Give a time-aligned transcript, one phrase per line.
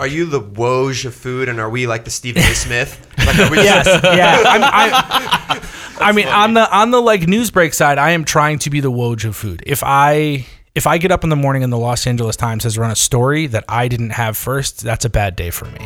[0.00, 2.46] Are you the Woj of food, and are we like the Stephen A.
[2.54, 3.06] Smith?
[3.18, 4.42] Like, are we yes, yeah.
[4.46, 4.62] I'm,
[6.00, 8.70] I, I mean, on the on the like news break side, I am trying to
[8.70, 9.62] be the Woj of food.
[9.66, 12.78] If I if I get up in the morning and the Los Angeles Times has
[12.78, 15.80] run a story that I didn't have first, that's a bad day for me.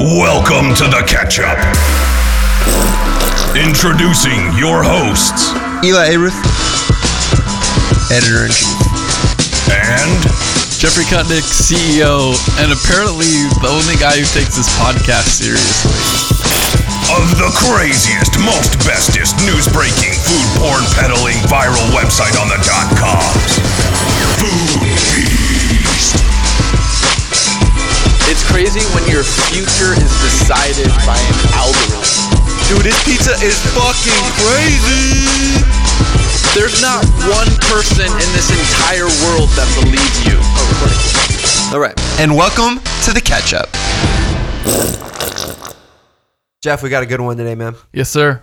[0.00, 1.56] Welcome to the catch up.
[3.54, 5.52] Introducing your hosts
[5.84, 6.34] Elie Ayrouth,
[8.10, 9.70] editor in chief.
[9.70, 10.45] and
[10.76, 13.32] Jeffrey Kutnick, CEO, and apparently
[13.64, 15.88] the only guy who takes this podcast seriously.
[17.16, 22.92] of the craziest, most bestest news breaking, food porn peddling viral website on the dot
[22.92, 23.56] coms.
[24.36, 24.84] Food
[25.16, 26.20] Beast.
[28.28, 32.04] It's crazy when your future is decided by an algorithm.
[32.68, 35.64] Dude, this pizza is fucking crazy.
[36.56, 40.40] There's not one person in this entire world that believes you.
[41.70, 43.68] All right, and welcome to the catch up.
[46.62, 47.74] Jeff, we got a good one today, man.
[47.92, 48.42] Yes, sir.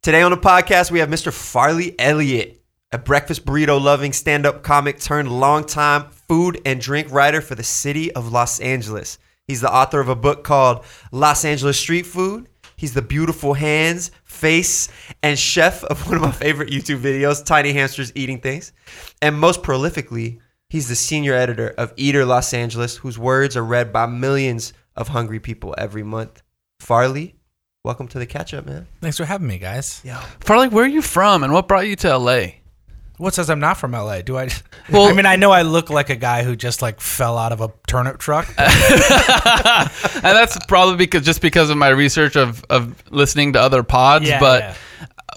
[0.00, 1.30] Today on the podcast, we have Mr.
[1.30, 7.42] Farley Elliott, a breakfast burrito loving stand up comic turned longtime food and drink writer
[7.42, 9.18] for the city of Los Angeles.
[9.46, 12.48] He's the author of a book called Los Angeles Street Food.
[12.76, 14.10] He's the beautiful hands,
[14.42, 14.88] face,
[15.22, 18.72] and chef of one of my favorite YouTube videos, Tiny Hamsters Eating Things.
[19.22, 23.92] And most prolifically, he's the senior editor of Eater Los Angeles, whose words are read
[23.92, 26.42] by millions of hungry people every month.
[26.80, 27.36] Farley,
[27.84, 28.88] welcome to the catch up, man.
[29.00, 30.02] Thanks for having me, guys.
[30.04, 30.20] Yeah.
[30.40, 32.46] Farley, where are you from and what brought you to LA?
[33.22, 34.22] What says I'm not from LA?
[34.22, 34.48] Do I?
[34.90, 37.52] Well- I mean, I know I look like a guy who just like fell out
[37.52, 38.48] of a turnip truck.
[38.58, 44.28] And that's probably because just because of my research of, of listening to other pods.
[44.28, 44.74] Yeah, but yeah.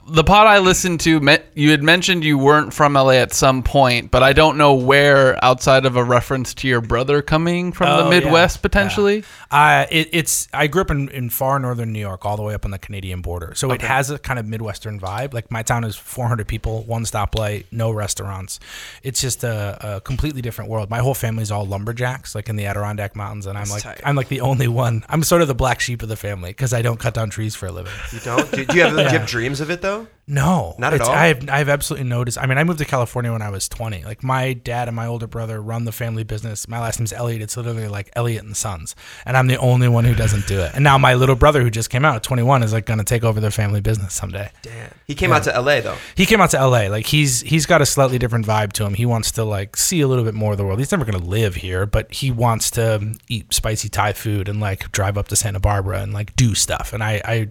[0.07, 1.21] The pod I listened to,
[1.55, 5.43] you had mentioned you weren't from LA at some point, but I don't know where
[5.43, 8.09] outside of a reference to your brother coming from Oh, the yeah.
[8.21, 9.23] Midwest potentially.
[9.52, 12.53] Uh, it, it's I grew up in, in far northern New York, all the way
[12.53, 13.53] up on the Canadian border.
[13.55, 15.33] So it has a kind of midwestern vibe.
[15.33, 18.59] Like my town is 400 people, one stoplight, no restaurants.
[19.03, 20.89] It's just a, a completely different world.
[20.89, 24.02] My whole family's all lumberjacks, like in the Adirondack Mountains, and I'm like tight.
[24.03, 25.03] I'm like the only one.
[25.09, 27.55] I'm sort of the black sheep of the family because I don't cut down trees
[27.55, 27.93] for a living.
[28.11, 28.52] You don't?
[28.52, 30.07] Do, do you have, do you have dreams of it though?
[30.27, 31.11] No, Not at all?
[31.11, 32.23] I have, I have absolutely no.
[32.23, 34.03] des- I mean, I moved to California when I was 20.
[34.05, 36.67] Like my dad and my older brother run the family business.
[36.67, 37.43] My last name's Elliott.
[37.43, 40.71] It's literally like Elliott and Sons, and I'm the only one who doesn't do it.
[40.73, 43.05] And now my little brother, who just came out at 21, is like going to
[43.05, 44.49] take over their family business someday.
[44.63, 44.91] Damn.
[45.05, 45.97] He came out to LA though.
[46.15, 46.87] He came out to LA.
[46.87, 48.95] Like he's he's got a slightly different vibe to him.
[48.95, 50.79] He wants to like see a little bit more of the world.
[50.79, 54.59] He's never going to live here, but he wants to eat spicy Thai food and
[54.59, 56.93] like drive up to Santa Barbara and like do stuff.
[56.93, 57.47] And I, I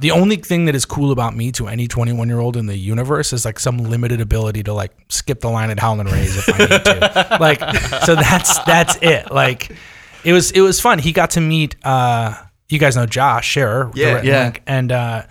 [0.00, 2.76] the only thing that is cool about me to any 21 year old in the
[2.76, 6.48] universe is like some limited ability to like skip the line at Howlin' Ray's if
[6.48, 7.36] I need to.
[7.40, 7.60] like
[8.04, 9.30] so that's that's it.
[9.30, 9.76] Like
[10.24, 10.98] it was it was fun.
[10.98, 12.34] He got to meet uh
[12.68, 14.22] you guys know Josh Scherer, Yeah.
[14.22, 14.44] Yeah.
[14.44, 15.22] Link, and uh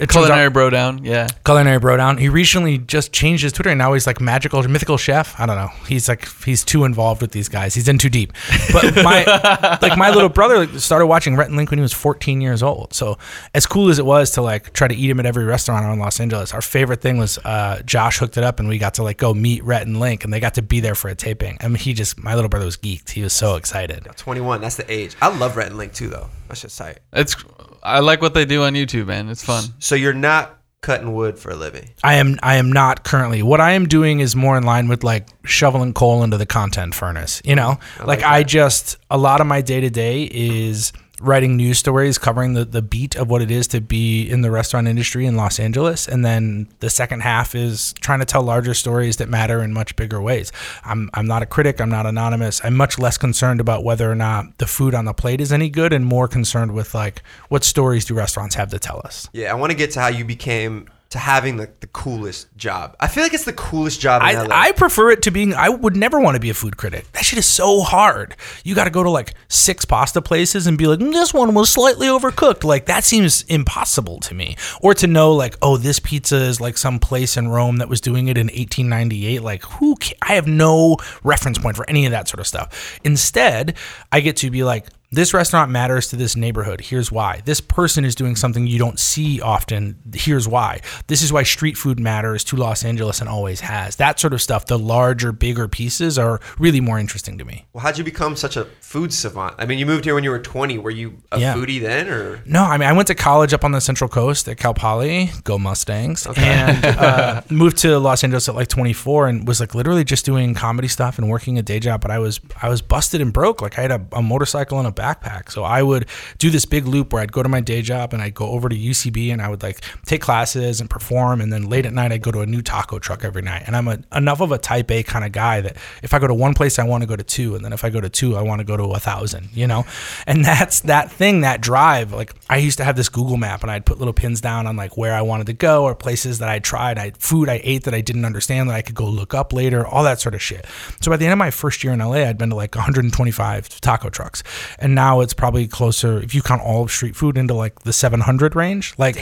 [0.00, 1.26] it turns out- Culinary bro down, yeah.
[1.44, 2.16] Culinary Bro Down.
[2.18, 5.38] He recently just changed his Twitter and now he's like magical mythical chef.
[5.40, 5.68] I don't know.
[5.86, 7.74] He's like he's too involved with these guys.
[7.74, 8.32] He's in too deep.
[8.72, 9.24] But my
[9.82, 12.94] like my little brother started watching Rhett and Link when he was 14 years old.
[12.94, 13.18] So
[13.54, 15.98] as cool as it was to like try to eat him at every restaurant in
[15.98, 19.02] Los Angeles, our favorite thing was uh, Josh hooked it up and we got to
[19.02, 21.56] like go meet Rhett and Link and they got to be there for a taping.
[21.60, 23.10] I mean, he just my little brother was geeked.
[23.10, 24.06] He was so excited.
[24.16, 24.60] 21.
[24.60, 25.16] That's the age.
[25.22, 26.28] I love Rhett and Link too though.
[26.48, 26.98] That's just tight.
[27.12, 27.34] It's
[27.82, 29.28] I like what they do on YouTube, man.
[29.28, 29.64] It's fun.
[29.78, 31.90] So you're not cutting wood for a living.
[32.04, 33.42] I am I am not currently.
[33.42, 36.94] What I am doing is more in line with like shoveling coal into the content
[36.94, 37.42] furnace.
[37.44, 41.78] You know, like, I just a lot of my day to day is writing news
[41.78, 45.26] stories covering the, the beat of what it is to be in the restaurant industry
[45.26, 49.28] in Los Angeles and then the second half is trying to tell larger stories that
[49.28, 50.52] matter in much bigger ways.
[50.84, 52.60] I'm I'm not a critic, I'm not anonymous.
[52.64, 55.68] I'm much less concerned about whether or not the food on the plate is any
[55.68, 59.28] good and more concerned with like what stories do restaurants have to tell us.
[59.32, 62.94] Yeah, I want to get to how you became to having the, the coolest job.
[63.00, 64.68] I feel like it's the coolest job in I.
[64.68, 65.54] I prefer it to being.
[65.54, 67.10] I would never want to be a food critic.
[67.12, 68.36] That shit is so hard.
[68.62, 71.54] You got to go to like six pasta places and be like, "Mm, this one
[71.54, 72.62] was slightly overcooked.
[72.62, 74.56] Like that seems impossible to me.
[74.82, 78.02] Or to know like, oh, this pizza is like some place in Rome that was
[78.02, 79.42] doing it in 1898.
[79.42, 79.96] Like who?
[79.96, 83.00] Ca- I have no reference point for any of that sort of stuff.
[83.02, 83.76] Instead,
[84.12, 86.82] I get to be like, this restaurant matters to this neighborhood.
[86.82, 87.40] Here's why.
[87.46, 89.96] This person is doing something you don't see often.
[90.14, 90.80] Here's why.
[91.06, 93.96] This is why street food matters to Los Angeles and always has.
[93.96, 97.64] That sort of stuff, the larger, bigger pieces are really more interesting to me.
[97.72, 99.54] Well, how'd you become such a food savant?
[99.58, 100.76] I mean, you moved here when you were 20.
[100.78, 101.54] Were you a Yeah.
[101.54, 104.46] foodie then, or No, I mean, I went to college up on the Central Coast
[104.46, 109.48] at Cal Poly, go Mustangs, and uh, moved to Los Angeles at like 24 and
[109.48, 112.02] was like literally just doing comedy stuff and working a day job.
[112.02, 113.62] But I was I was busted and broke.
[113.62, 116.06] Like I had a, a motorcycle and a backpack, so I would
[116.38, 118.68] do this big loop where I'd go to my day job and I'd go over
[118.68, 122.12] to UCB and I would like take classes and perform, and then late at night
[122.12, 123.62] I'd go to a new taco truck every night.
[123.66, 126.26] And I'm a, enough of a Type A kind of guy that if I go
[126.26, 128.08] to one place, I want to go to two, and then if I go to
[128.08, 129.48] two, I want to go to a thousand.
[129.52, 129.86] You know,
[130.26, 132.12] and that's that thing, that drive.
[132.12, 134.76] Like I used to have this Google map, and I'd put little pins down on
[134.76, 137.84] like where I wanted to go or places that I tried, I food I ate
[137.84, 140.42] that I didn't understand that I could go look up later, all that sort of
[140.42, 140.66] shit.
[141.00, 143.68] So by the end of my first year in LA, I'd been to like 125
[143.80, 144.42] taco trucks,
[144.78, 147.92] and now it's probably closer if you count all of street food into like the
[147.92, 148.94] 700 range.
[148.98, 149.16] Like,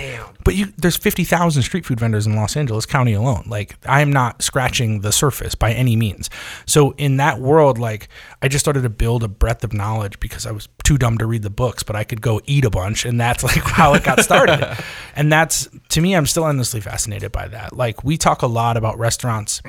[0.45, 3.45] but you there's 50,000 street food vendors in Los Angeles County alone.
[3.47, 6.31] Like I am not scratching the surface by any means.
[6.67, 8.09] So in that world, like
[8.43, 11.27] I just started to build a breadth of knowledge because I was too dumb to
[11.27, 14.05] read the books, but I could go eat a bunch, and that's like how it
[14.05, 14.77] got started.
[15.17, 17.77] and that's to me, I'm still endlessly fascinated by that.
[17.77, 19.63] Like we talk a lot about restaurants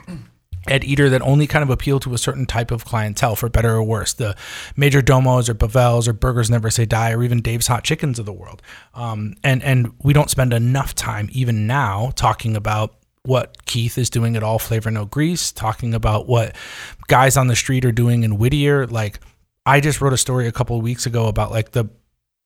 [0.70, 3.76] at Eater that only kind of appeal to a certain type of clientele, for better
[3.76, 4.14] or worse.
[4.14, 4.36] The
[4.76, 8.34] Majordomos or Bavels or Burgers Never Say Die or even Dave's Hot Chickens of the
[8.34, 8.62] world.
[8.94, 14.10] Um, and and we don't spend enough time even now talking about what Keith is
[14.10, 16.56] doing at All Flavor No Grease, talking about what
[17.08, 18.88] guys on the street are doing in Whittier.
[18.88, 19.20] Like
[19.66, 21.90] I just wrote a story a couple of weeks ago about like the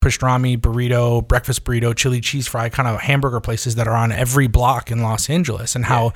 [0.01, 4.48] pastrami burrito, breakfast burrito, chili cheese fry kind of hamburger places that are on every
[4.48, 6.13] block in Los Angeles and how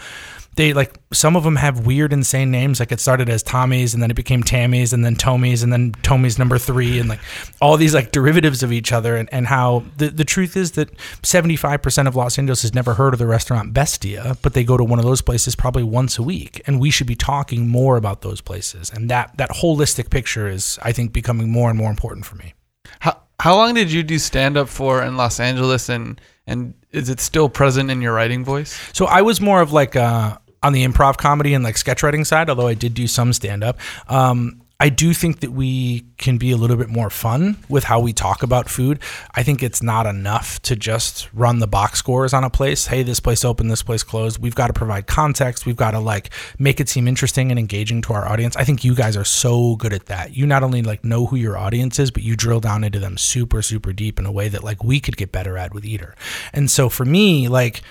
[0.55, 4.01] they like some of them have weird insane names like it started as Tommy's and
[4.01, 7.19] then it became Tammy's and then Tommy's and then Tommy's number 3 and like
[7.61, 10.95] all these like derivatives of each other and, and how the, the truth is that
[11.21, 14.83] 75% of Los Angeles has never heard of the restaurant Bestia but they go to
[14.83, 18.21] one of those places probably once a week and we should be talking more about
[18.21, 22.25] those places and that that holistic picture is I think becoming more and more important
[22.25, 22.53] for me.
[22.99, 27.09] How how long did you do stand up for in Los Angeles and and is
[27.09, 28.79] it still present in your writing voice?
[28.93, 32.23] So I was more of like uh, on the improv comedy and like sketch writing
[32.23, 33.79] side, although I did do some stand up.
[34.07, 38.01] Um, I do think that we can be a little bit more fun with how
[38.01, 38.99] we talk about food.
[39.33, 42.87] I think it's not enough to just run the box scores on a place.
[42.87, 44.39] Hey, this place open, this place closed.
[44.39, 45.65] We've got to provide context.
[45.65, 46.29] We've got to like
[46.59, 48.57] make it seem interesting and engaging to our audience.
[48.57, 50.35] I think you guys are so good at that.
[50.35, 53.17] You not only like know who your audience is, but you drill down into them
[53.17, 56.15] super super deep in a way that like we could get better at with Eater.
[56.51, 57.81] And so for me, like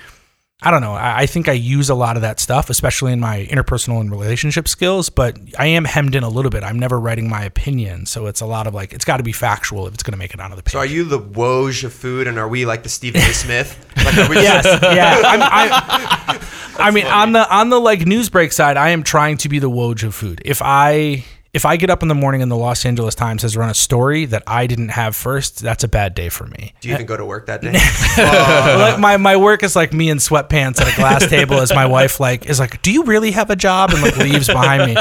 [0.65, 0.95] I don't know.
[0.95, 4.11] I, I think I use a lot of that stuff, especially in my interpersonal and
[4.11, 6.65] relationship skills, but I am hemmed in a little bit.
[6.65, 8.07] I'm never writing my opinion.
[8.07, 10.19] So it's a lot of like, it's got to be factual if it's going to
[10.19, 10.73] make it onto the page.
[10.73, 10.79] so?
[10.79, 13.33] Are you the Woj of food, and are we like the Stephen A.
[13.35, 13.81] Smith?
[14.05, 15.23] Like, are we yes, yeah.
[15.25, 16.47] I'm, I,
[16.77, 19.59] I mean, on the on the like news break side, I am trying to be
[19.61, 20.43] the Woj of food.
[20.45, 21.25] If I
[21.55, 23.75] if I get up in the morning and the Los Angeles Times has run a
[23.75, 26.75] story that I didn't have first, that's a bad day for me.
[26.81, 27.73] Do you even go to work that day?
[28.19, 31.87] like my, my work is like me in sweatpants at a glass table as my
[31.87, 33.91] wife like is like, Do you really have a job?
[33.93, 35.01] and like leaves behind me.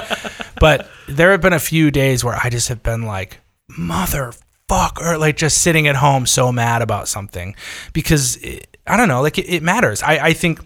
[0.60, 3.40] But there have been a few days where I just have been like,
[3.76, 7.56] motherfucker, or like just sitting at home so mad about something
[7.94, 10.04] because it, I don't know, like it, it matters.
[10.04, 10.60] I, I think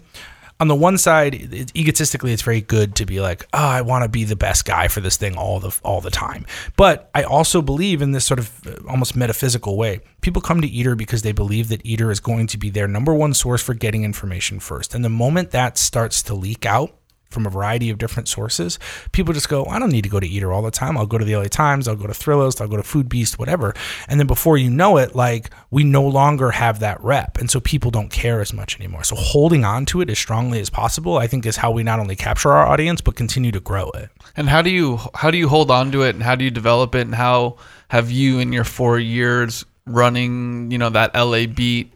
[0.60, 4.02] on the one side, it, egotistically, it's very good to be like, oh, I want
[4.02, 6.46] to be the best guy for this thing all the all the time.
[6.76, 10.00] But I also believe in this sort of uh, almost metaphysical way.
[10.20, 13.14] People come to Eater because they believe that Eater is going to be their number
[13.14, 14.94] one source for getting information first.
[14.94, 16.97] And the moment that starts to leak out
[17.28, 18.78] from a variety of different sources,
[19.12, 20.96] people just go, I don't need to go to Eater all the time.
[20.96, 23.38] I'll go to the LA Times, I'll go to Thrillist, I'll go to Food Beast,
[23.38, 23.74] whatever.
[24.08, 27.38] And then before you know it, like we no longer have that rep.
[27.38, 29.04] And so people don't care as much anymore.
[29.04, 32.00] So holding on to it as strongly as possible, I think is how we not
[32.00, 34.10] only capture our audience, but continue to grow it.
[34.36, 36.50] And how do you how do you hold on to it and how do you
[36.50, 37.56] develop it and how
[37.88, 41.92] have you in your 4 years running, you know, that LA beat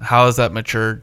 [0.00, 1.02] how has that matured?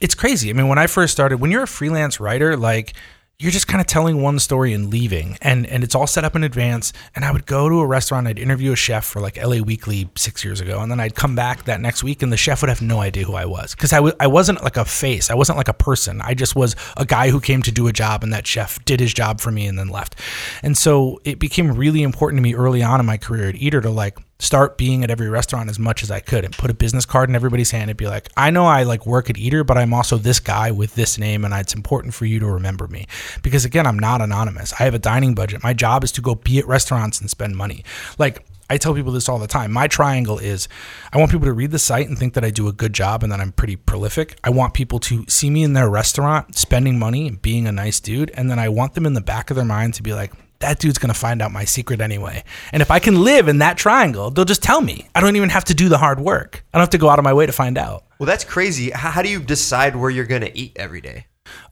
[0.00, 0.50] It's crazy.
[0.50, 2.94] I mean, when I first started, when you're a freelance writer, like
[3.40, 6.36] you're just kind of telling one story and leaving and and it's all set up
[6.36, 6.92] in advance.
[7.16, 10.10] And i would go to a restaurant i'd interview a chef for like la weekly
[10.16, 12.68] six years ago and then i'd come back that next week and the chef would
[12.68, 13.74] have no idea who i was.
[13.74, 15.30] Because I w- I wasn't like a face.
[15.30, 16.20] I wasn't like a person.
[16.20, 19.00] I just was a guy who came to do a job and that chef did
[19.00, 20.16] his job for me and then left.
[20.62, 23.80] And so it became really important to me early on in my career at eater
[23.80, 26.74] to like start being at every restaurant as much as I could and put a
[26.74, 29.62] business card in everybody's hand and be like, I know I like work at Eater,
[29.62, 32.88] but I'm also this guy with this name and it's important for you to remember
[32.88, 33.06] me.
[33.42, 34.72] Because again, I'm not anonymous.
[34.72, 35.62] I have a dining budget.
[35.62, 37.84] My job is to go be at restaurants and spend money.
[38.18, 39.72] Like I tell people this all the time.
[39.72, 40.68] My triangle is
[41.12, 43.22] I want people to read the site and think that I do a good job
[43.22, 44.38] and that I'm pretty prolific.
[44.44, 48.00] I want people to see me in their restaurant spending money and being a nice
[48.00, 48.30] dude.
[48.34, 50.78] And then I want them in the back of their mind to be like, that
[50.78, 52.44] dude's gonna find out my secret anyway.
[52.72, 55.08] And if I can live in that triangle, they'll just tell me.
[55.14, 56.64] I don't even have to do the hard work.
[56.72, 58.04] I don't have to go out of my way to find out.
[58.18, 58.90] Well, that's crazy.
[58.90, 61.24] How, how do you decide where you're going to eat every day?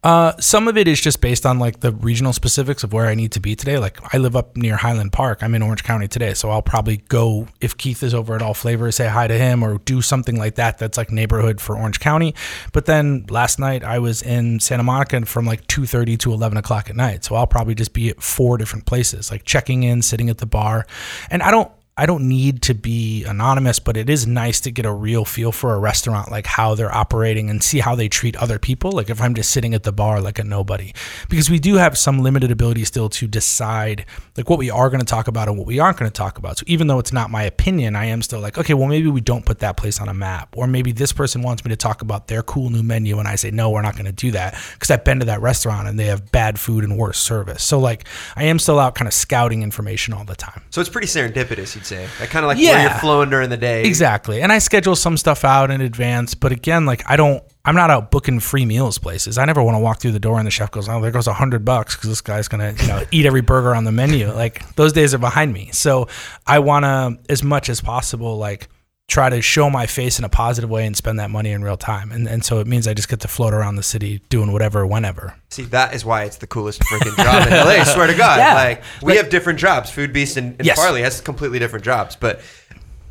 [0.03, 3.15] Uh, some of it is just based on like the regional specifics of where I
[3.15, 3.79] need to be today.
[3.79, 5.43] Like I live up near Highland Park.
[5.43, 8.55] I'm in Orange County today, so I'll probably go if Keith is over at All
[8.55, 10.79] Flavor, say hi to him, or do something like that.
[10.79, 12.35] That's like neighborhood for Orange County.
[12.73, 16.89] But then last night I was in Santa Monica from like 2:30 to 11 o'clock
[16.89, 20.31] at night, so I'll probably just be at four different places, like checking in, sitting
[20.31, 20.87] at the bar,
[21.31, 21.71] and I don't.
[21.99, 25.51] I don't need to be anonymous, but it is nice to get a real feel
[25.51, 28.93] for a restaurant, like how they're operating and see how they treat other people.
[28.93, 30.95] Like if I'm just sitting at the bar like a nobody,
[31.29, 35.01] because we do have some limited ability still to decide like what we are going
[35.01, 36.59] to talk about and what we aren't going to talk about.
[36.59, 39.21] So even though it's not my opinion, I am still like, okay, well, maybe we
[39.21, 42.01] don't put that place on a map, or maybe this person wants me to talk
[42.01, 44.57] about their cool new menu, and I say, no, we're not going to do that
[44.75, 47.65] because I've been to that restaurant and they have bad food and worse service.
[47.65, 50.63] So like I am still out kind of scouting information all the time.
[50.71, 52.07] So it's pretty serendipitous, say.
[52.21, 52.83] Like kind of like where Yeah.
[52.91, 53.85] you're flowing during the day.
[53.85, 54.43] Exactly.
[54.43, 57.91] And I schedule some stuff out in advance, but again, like I don't I'm not
[57.91, 59.37] out booking free meals places.
[59.37, 61.27] I never want to walk through the door and the chef goes, "Oh, there goes
[61.27, 64.31] a hundred bucks because this guy's gonna, you know, eat every burger on the menu."
[64.33, 65.71] Like those days are behind me.
[65.73, 66.09] So
[66.47, 68.69] I want to, as much as possible, like
[69.09, 71.77] try to show my face in a positive way and spend that money in real
[71.79, 72.13] time.
[72.13, 74.87] And and so it means I just get to float around the city doing whatever,
[74.87, 75.35] whenever.
[75.51, 77.81] See, that is why it's the coolest freaking job in LA.
[77.81, 78.39] I swear to God.
[78.39, 78.55] Yeah.
[78.55, 79.91] Like we Like- have different jobs.
[79.91, 80.79] Food Beast and, and Yes.
[80.79, 82.17] Farley has completely different jobs.
[82.17, 82.41] But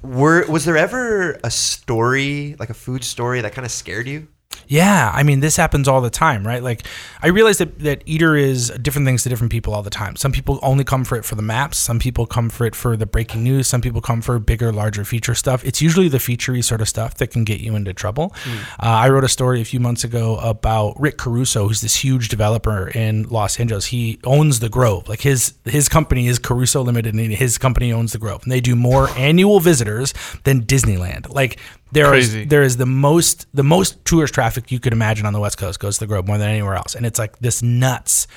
[0.03, 4.27] were was there ever a story, like a food story, that kind of scared you?
[4.67, 6.61] Yeah, I mean, this happens all the time, right?
[6.61, 6.85] Like,
[7.21, 10.15] I realize that, that Eater is different things to different people all the time.
[10.15, 11.77] Some people only come for it for the maps.
[11.77, 13.67] Some people come for it for the breaking news.
[13.67, 15.63] Some people come for bigger, larger feature stuff.
[15.63, 18.33] It's usually the featurey sort of stuff that can get you into trouble.
[18.79, 22.27] Uh, I wrote a story a few months ago about Rick Caruso, who's this huge
[22.27, 23.87] developer in Los Angeles.
[23.87, 25.07] He owns the Grove.
[25.07, 28.61] Like his his company is Caruso Limited, and his company owns the Grove, and they
[28.61, 31.33] do more annual visitors than Disneyland.
[31.33, 31.57] Like
[31.91, 32.45] there is Crazy.
[32.45, 35.79] there is the most the most tourist traffic you could imagine on the west coast
[35.79, 38.27] goes to the grove more than anywhere else and it's like this nuts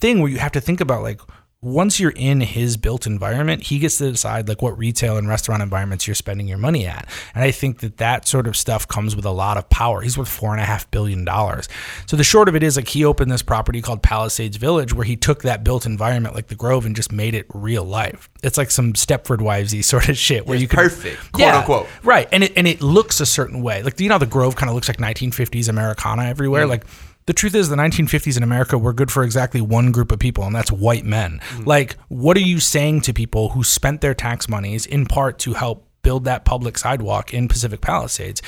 [0.00, 1.20] thing where you have to think about like
[1.64, 5.62] once you're in his built environment he gets to decide like what retail and restaurant
[5.62, 9.16] environments you're spending your money at and i think that that sort of stuff comes
[9.16, 11.68] with a lot of power he's worth four and a half billion dollars
[12.06, 15.04] so the short of it is like he opened this property called palisades village where
[15.04, 18.58] he took that built environment like the grove and just made it real life it's
[18.58, 21.86] like some stepford wivesy sort of shit where It's you can perfect, quote unquote.
[22.02, 22.28] Right.
[22.30, 23.82] And it and it looks a certain way.
[23.82, 26.66] Like you know how the Grove kind of looks like 1950s Americana everywhere.
[26.66, 26.70] Mm.
[26.70, 26.86] Like
[27.26, 30.44] the truth is the 1950s in America were good for exactly one group of people
[30.44, 31.40] and that's white men.
[31.48, 31.64] Mm-hmm.
[31.64, 35.54] Like what are you saying to people who spent their tax monies in part to
[35.54, 38.42] help build that public sidewalk in Pacific Palisades?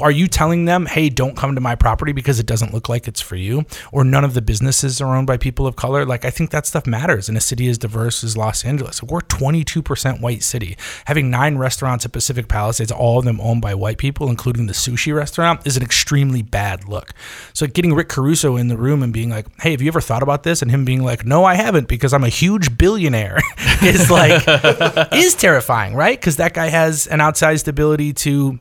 [0.00, 3.06] Are you telling them, hey, don't come to my property because it doesn't look like
[3.06, 3.64] it's for you?
[3.92, 6.04] Or none of the businesses are owned by people of color?
[6.04, 9.00] Like, I think that stuff matters in a city as diverse as Los Angeles.
[9.00, 10.76] We're 22% white city.
[11.04, 14.72] Having nine restaurants at Pacific Palisades, all of them owned by white people, including the
[14.72, 17.12] sushi restaurant, is an extremely bad look.
[17.52, 20.24] So, getting Rick Caruso in the room and being like, hey, have you ever thought
[20.24, 20.62] about this?
[20.62, 23.38] And him being like, no, I haven't because I'm a huge billionaire
[23.82, 24.42] is like,
[25.12, 26.18] is terrifying, right?
[26.18, 28.58] Because that guy has an outsized ability to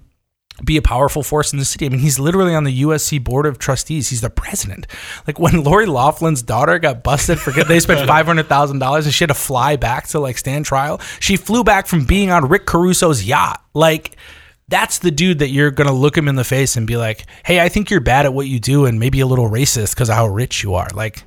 [0.63, 1.85] be a powerful force in the city.
[1.85, 4.09] I mean, he's literally on the USC board of trustees.
[4.09, 4.87] He's the president.
[5.27, 9.13] Like when Lori Loughlin's daughter got busted for they spent five hundred thousand dollars and
[9.13, 10.99] she had to fly back to like stand trial.
[11.19, 13.63] She flew back from being on Rick Caruso's yacht.
[13.73, 14.17] Like
[14.67, 17.59] that's the dude that you're gonna look him in the face and be like, "Hey,
[17.59, 20.15] I think you're bad at what you do and maybe a little racist because of
[20.15, 21.23] how rich you are." Like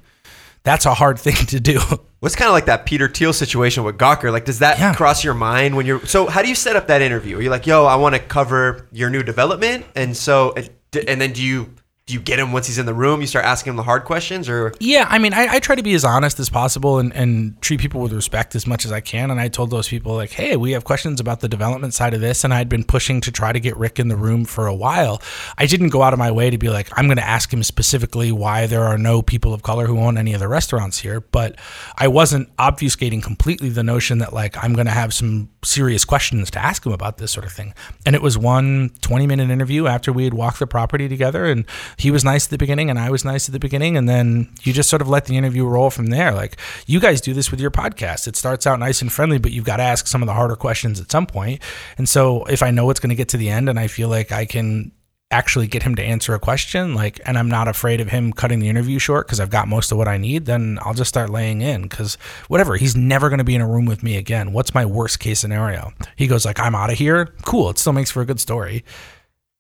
[0.65, 1.81] that's a hard thing to do.
[2.21, 4.31] What's kind of like that Peter Thiel situation with Gawker?
[4.31, 4.95] Like, does that Yeah.
[4.95, 6.05] cross your mind when you're?
[6.07, 7.39] So, how do you set up that interview?
[7.39, 11.33] Are you like, "Yo, I want to cover your new development," and so, and then
[11.33, 11.71] do you
[12.13, 13.23] do you get him once he's in the room?
[13.23, 15.83] You start asking him the hard questions, or Yeah, I mean, I, I try to
[15.83, 19.01] be as honest as possible and, and treat people with respect as much as I
[19.01, 19.31] can.
[19.31, 22.21] And I told those people, like, hey, we have questions about the development side of
[22.21, 22.45] this.
[22.45, 25.23] And I'd been pushing to try to get Rick in the room for a while.
[25.57, 27.63] I didn't go out of my way to be like, I'm going to ask him
[27.63, 31.23] specifically why there are no people of color who own any of the restaurants here.
[31.23, 31.59] But
[31.97, 36.51] I wasn't obfuscating completely the notion that, like, I'm going to have some serious questions
[36.51, 37.73] to ask him about this sort of thing.
[38.05, 41.45] And it was one 20 minute interview after we had walked the property together.
[41.45, 41.65] And
[41.97, 43.97] he was nice at the beginning and I was nice at the beginning.
[43.97, 46.33] And then you just sort of let the interview roll from there.
[46.33, 48.27] Like you guys do this with your podcast.
[48.27, 50.57] It starts out nice and friendly, but you've got to ask some of the harder
[50.57, 51.63] questions at some point.
[51.97, 54.09] And so if I know it's going to get to the end and I feel
[54.09, 54.93] like I can
[55.33, 58.61] actually get him to answer a question, like, and I'm not afraid of him cutting
[58.61, 61.31] the interview short because I've got most of what I need, then I'll just start
[61.31, 62.17] laying in because
[62.49, 64.53] whatever, he's never going to be in a room with me again.
[64.53, 65.93] What's my worst case scenario?
[66.17, 67.35] He goes like, I'm out of here.
[67.45, 67.71] Cool.
[67.71, 68.85] It still makes for a good story.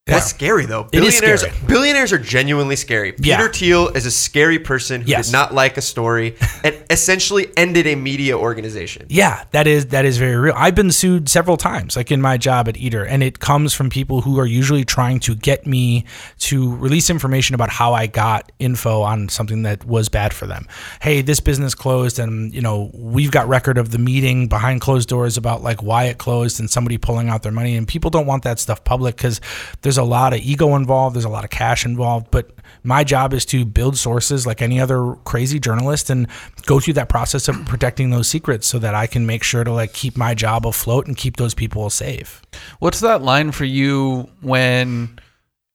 [0.06, 0.82] That's scary though.
[0.90, 1.56] Billionaires, scary.
[1.64, 3.14] billionaires are genuinely scary.
[3.18, 3.36] Yeah.
[3.36, 5.26] Peter Thiel is a scary person who Yes.
[5.26, 9.06] did not like a story and essentially ended a media organization.
[9.08, 10.54] Yeah, that is that is very real.
[10.56, 13.90] I've been sued several times, like in my job at Eater, and it comes from
[13.90, 16.04] people who are usually trying to get me
[16.40, 20.66] to release information about how I got info on something that was bad for them.
[21.00, 25.08] Hey, this business closed, and you know we've got record of the meeting behind closed
[25.08, 28.26] doors about like why it closed and somebody pulling out their money, and people don't
[28.26, 29.40] want that stuff public because
[29.82, 32.50] there's a lot of ego involved, there's a lot of cash involved, but
[32.82, 36.26] my job is to build sources like any other crazy journalist and
[36.66, 39.72] go through that process of protecting those secrets so that I can make sure to
[39.72, 42.42] like keep my job afloat and keep those people safe.
[42.80, 45.18] What's that line for you when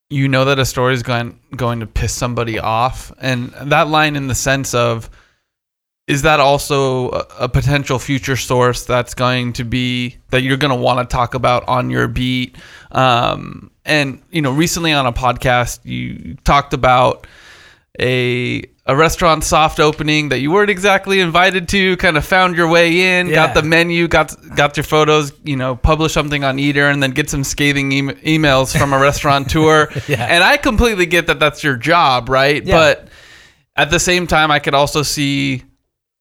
[0.10, 4.16] you know that a story is going going to piss somebody off, and that line
[4.16, 5.10] in the sense of
[6.08, 10.76] is that also a, a potential future source that's going to be that you're going
[10.76, 12.56] to want to talk about on your beat?
[12.98, 17.28] Um, and you know, recently on a podcast, you talked about
[18.00, 21.96] a a restaurant soft opening that you weren't exactly invited to.
[21.98, 25.76] Kind of found your way in, got the menu, got got your photos, you know,
[25.76, 29.90] publish something on Eater, and then get some scathing em emails from a restaurateur.
[30.08, 30.26] Yeah.
[30.26, 32.64] And I completely get that that's your job, right?
[32.64, 32.76] Yeah.
[32.76, 33.08] But
[33.76, 35.64] at the same time, I could also see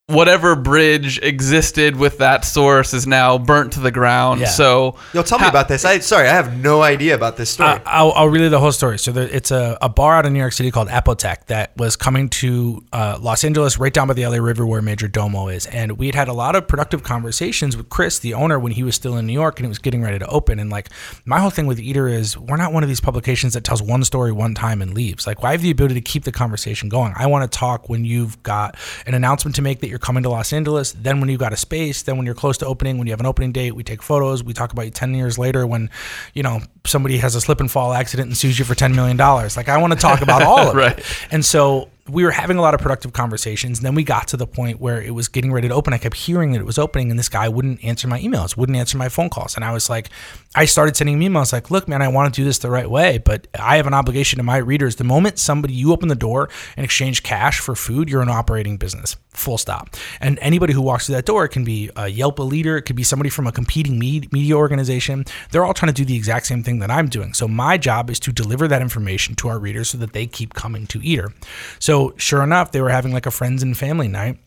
[0.09, 4.41] whatever bridge existed with that source is now burnt to the ground.
[4.41, 4.47] Yeah.
[4.47, 5.85] So Yo, tell me How- about this.
[5.85, 7.71] I sorry, I have no idea about this story.
[7.71, 9.01] I- I'll, I'll relay the whole story.
[9.01, 11.97] So there, it's a, a bar out in New York City called Apotheke that was
[11.97, 15.67] coming to uh, Los Angeles, right down by the LA River where Majordomo is.
[15.67, 18.85] And we had had a lot of productive conversations with Chris, the owner, when he
[18.85, 20.61] was still in New York and it was getting ready to open.
[20.61, 20.89] And like
[21.25, 24.05] my whole thing with Eater is we're not one of these publications that tells one
[24.05, 25.27] story one time and leaves.
[25.27, 27.13] Like I have the ability to keep the conversation going.
[27.17, 30.29] I want to talk when you've got an announcement to make that you're coming to
[30.29, 30.93] Los Angeles.
[30.93, 32.03] Then when you've got a space.
[32.03, 32.99] Then when you're close to opening.
[32.99, 34.43] When you have an opening date, we take photos.
[34.45, 35.91] We talk about you ten years later when,
[36.35, 39.17] you know, somebody has a slip and fall accident and sues you for ten million
[39.17, 39.57] dollars.
[39.57, 40.99] Like I want to talk about all of Right.
[40.99, 41.05] it.
[41.31, 43.79] And so we were having a lot of productive conversations.
[43.79, 45.93] And then we got to the point where it was getting ready to open.
[45.93, 48.77] I kept hearing that it was opening, and this guy wouldn't answer my emails, wouldn't
[48.77, 49.57] answer my phone calls.
[49.57, 50.11] And I was like,
[50.55, 52.89] I started sending him emails like, look, man, I want to do this the right
[52.89, 54.97] way, but I have an obligation to my readers.
[54.97, 58.77] The moment somebody, you open the door and exchange cash for food, you're an operating
[58.77, 59.91] business, full stop.
[60.21, 62.83] And anybody who walks through that door, it can be a Yelp a leader, it
[62.83, 65.25] could be somebody from a competing media organization.
[65.51, 67.35] They're all trying to do the exact same thing that I'm doing.
[67.35, 70.55] So my job is to deliver that information to our readers so that they keep
[70.55, 71.33] coming to Eater.
[71.79, 74.39] So sure enough, they were having like a friends and family night.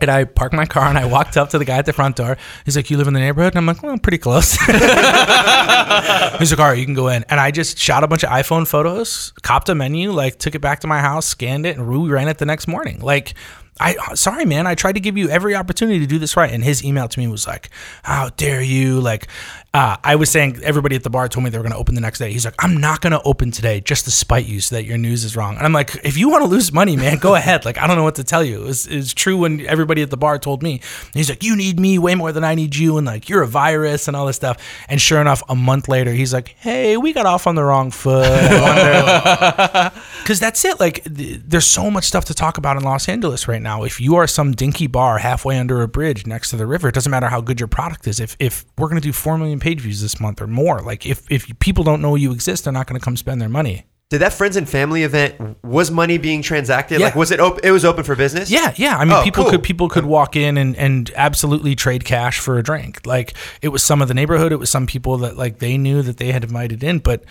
[0.00, 2.16] And I parked my car and I walked up to the guy at the front
[2.16, 2.38] door.
[2.64, 4.70] He's like, "You live in the neighborhood?" And I'm like, "Well, I'm pretty close." He's
[4.70, 8.66] like, "All right, you can go in." And I just shot a bunch of iPhone
[8.66, 12.08] photos, copped a menu, like took it back to my house, scanned it, and we
[12.08, 13.00] ran it the next morning.
[13.00, 13.34] Like,
[13.78, 16.50] I sorry, man, I tried to give you every opportunity to do this right.
[16.50, 17.68] And his email to me was like,
[18.02, 19.28] "How dare you?" Like,
[19.72, 21.94] uh, I was saying everybody at the bar told me they were going to open
[21.94, 22.32] the next day.
[22.32, 24.98] He's like, "I'm not going to open today just to spite you, so that your
[24.98, 27.64] news is wrong." And I'm like, "If you want to lose money, man, go ahead."
[27.64, 28.66] Like, I don't know what to tell you.
[28.66, 30.72] It's, it's true when everybody at the bar told me.
[30.72, 33.42] And he's like, "You need me way more than I need you," and like, "You're
[33.42, 34.56] a virus," and all this stuff.
[34.88, 37.92] And sure enough, a month later, he's like, "Hey, we got off on the wrong
[37.92, 38.26] foot."
[40.20, 40.78] Because that's it.
[40.78, 43.84] Like, th- there's so much stuff to talk about in Los Angeles right now.
[43.84, 46.94] If you are some dinky bar halfway under a bridge next to the river, it
[46.94, 48.20] doesn't matter how good your product is.
[48.20, 51.30] If if we're gonna do four million page views this month or more, like if
[51.30, 53.84] if people don't know you exist, they're not gonna come spend their money.
[54.08, 56.98] Did that friends and family event was money being transacted?
[56.98, 57.06] Yeah.
[57.06, 58.50] Like was it open it was open for business?
[58.50, 58.96] Yeah, yeah.
[58.96, 59.52] I mean, Oh, people cool.
[59.52, 63.06] could people could walk in and and absolutely trade cash for a drink.
[63.06, 64.50] Like it was some of the neighborhood.
[64.50, 66.98] It was some people that like they knew that they had invited in.
[66.98, 67.22] But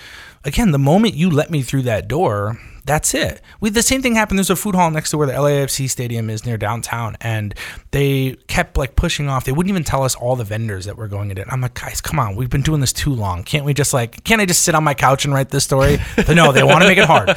[0.46, 2.58] again, the moment you let me through that door,
[2.90, 3.40] that's it.
[3.62, 4.40] We the same thing happened.
[4.40, 7.54] There's a food hall next to where the LAFC stadium is near downtown, and
[7.92, 9.46] they kept like pushing off.
[9.46, 11.48] They wouldn't even tell us all the vendors that were going in it.
[11.52, 13.44] I'm like, guys, come on, we've been doing this too long.
[13.44, 16.00] Can't we just like, can't I just sit on my couch and write this story?
[16.28, 17.30] No, they want to make it hard.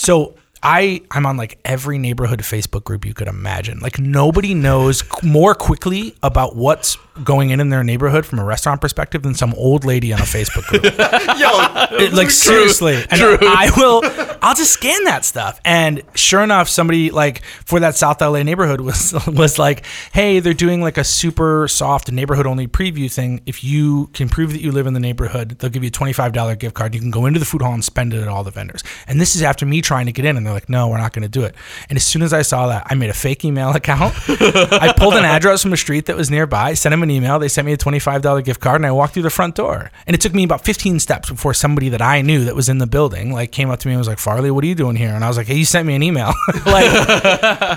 [0.00, 3.78] So I I'm on like every neighborhood Facebook group you could imagine.
[3.80, 8.80] Like nobody knows more quickly about what's going in in their neighborhood from a restaurant
[8.80, 10.82] perspective than some old lady on a Facebook group.
[11.38, 14.00] Yo, It- like seriously, and I will.
[14.42, 18.80] I'll just scan that stuff, and sure enough, somebody like for that South LA neighborhood
[18.80, 23.40] was was like, "Hey, they're doing like a super soft neighborhood only preview thing.
[23.46, 26.12] If you can prove that you live in the neighborhood, they'll give you a twenty
[26.14, 26.94] five dollar gift card.
[26.94, 29.20] You can go into the food hall and spend it at all the vendors." And
[29.20, 31.22] this is after me trying to get in, and they're like, no, we're not going
[31.22, 31.54] to do it.
[31.88, 34.14] And as soon as I saw that, I made a fake email account.
[34.28, 37.38] I pulled an address from a street that was nearby, sent them an email.
[37.38, 39.90] They sent me a $25 gift card and I walked through the front door.
[40.06, 42.78] And it took me about 15 steps before somebody that I knew that was in
[42.78, 44.96] the building like came up to me and was like, Farley, what are you doing
[44.96, 45.10] here?
[45.14, 46.32] And I was like, hey, you sent me an email.
[46.66, 46.90] like,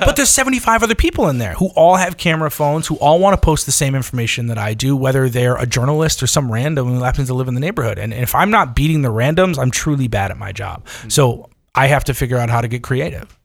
[0.02, 3.34] but there's 75 other people in there who all have camera phones, who all want
[3.34, 6.88] to post the same information that I do, whether they're a journalist or some random
[6.88, 7.98] who happens to live in the neighborhood.
[7.98, 10.86] And if I'm not beating the randoms, I'm truly bad at my job.
[10.86, 11.12] Mm.
[11.12, 13.38] So I have to figure out how to get creative.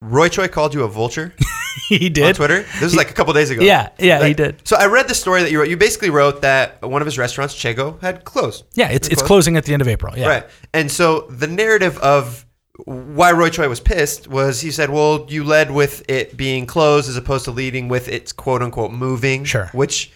[0.00, 1.32] Roy Choi called you a vulture
[1.88, 2.34] he did on.
[2.34, 2.62] Twitter.
[2.62, 3.62] This was like a couple days ago.
[3.62, 4.66] Yeah, yeah, he did.
[4.66, 5.68] So I read the story that you wrote.
[5.68, 8.64] You basically wrote that one of his restaurants, Chego, had closed.
[8.74, 9.26] Yeah, it's it's closed.
[9.26, 10.16] closing at the end of April.
[10.18, 10.26] Yeah.
[10.26, 10.46] Right.
[10.74, 12.44] And so the narrative of
[12.84, 17.08] why Roy Choi was pissed was he said, well, you led with it being closed
[17.08, 19.44] as opposed to leading with its quote unquote moving.
[19.44, 19.68] Sure.
[19.72, 20.10] Which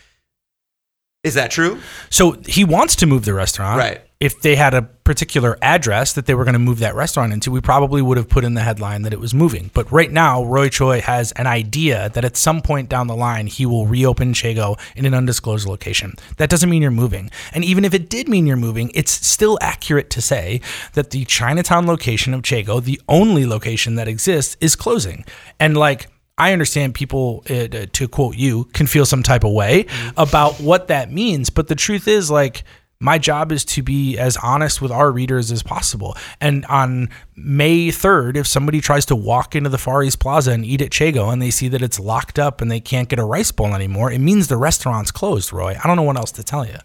[1.22, 1.80] is that true?
[2.10, 3.78] So he wants to move the restaurant.
[3.78, 4.02] Right.
[4.18, 7.50] If they had a particular address that they were going to move that restaurant into,
[7.50, 9.70] we probably would have put in the headline that it was moving.
[9.74, 13.46] But right now, Roy Choi has an idea that at some point down the line,
[13.46, 16.14] he will reopen Chego in an undisclosed location.
[16.38, 17.30] That doesn't mean you're moving.
[17.52, 20.62] And even if it did mean you're moving, it's still accurate to say
[20.94, 25.26] that the Chinatown location of Chego, the only location that exists, is closing.
[25.60, 29.86] And like, I understand people, uh, to quote you, can feel some type of way
[30.16, 31.50] about what that means.
[31.50, 32.62] But the truth is, like,
[33.00, 36.16] my job is to be as honest with our readers as possible.
[36.40, 40.64] And on May 3rd, if somebody tries to walk into the Far East Plaza and
[40.64, 43.24] eat at Chego and they see that it's locked up and they can't get a
[43.24, 45.76] rice bowl anymore, it means the restaurant's closed, Roy.
[45.82, 46.78] I don't know what else to tell you.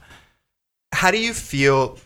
[0.93, 1.97] How do you feel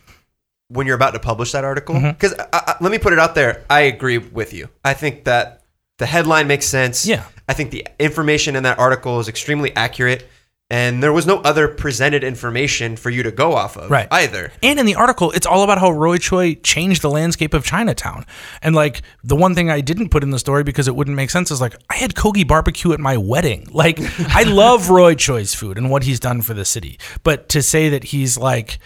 [0.68, 1.96] when you're about to publish that article?
[1.96, 2.10] Mm-hmm.
[2.10, 2.34] Because
[2.80, 3.64] let me put it out there.
[3.68, 4.68] I agree with you.
[4.84, 5.62] I think that
[5.98, 7.06] the headline makes sense.
[7.06, 7.24] Yeah.
[7.48, 10.28] I think the information in that article is extremely accurate.
[10.68, 14.08] And there was no other presented information for you to go off of Right.
[14.10, 14.50] either.
[14.64, 18.26] And in the article, it's all about how Roy Choi changed the landscape of Chinatown.
[18.62, 21.30] And like the one thing I didn't put in the story because it wouldn't make
[21.30, 23.68] sense is like I had Kogi barbecue at my wedding.
[23.76, 24.00] Like
[24.34, 26.98] I love Roy Choi's food and what he's done for the city.
[27.22, 28.78] But to say that he's like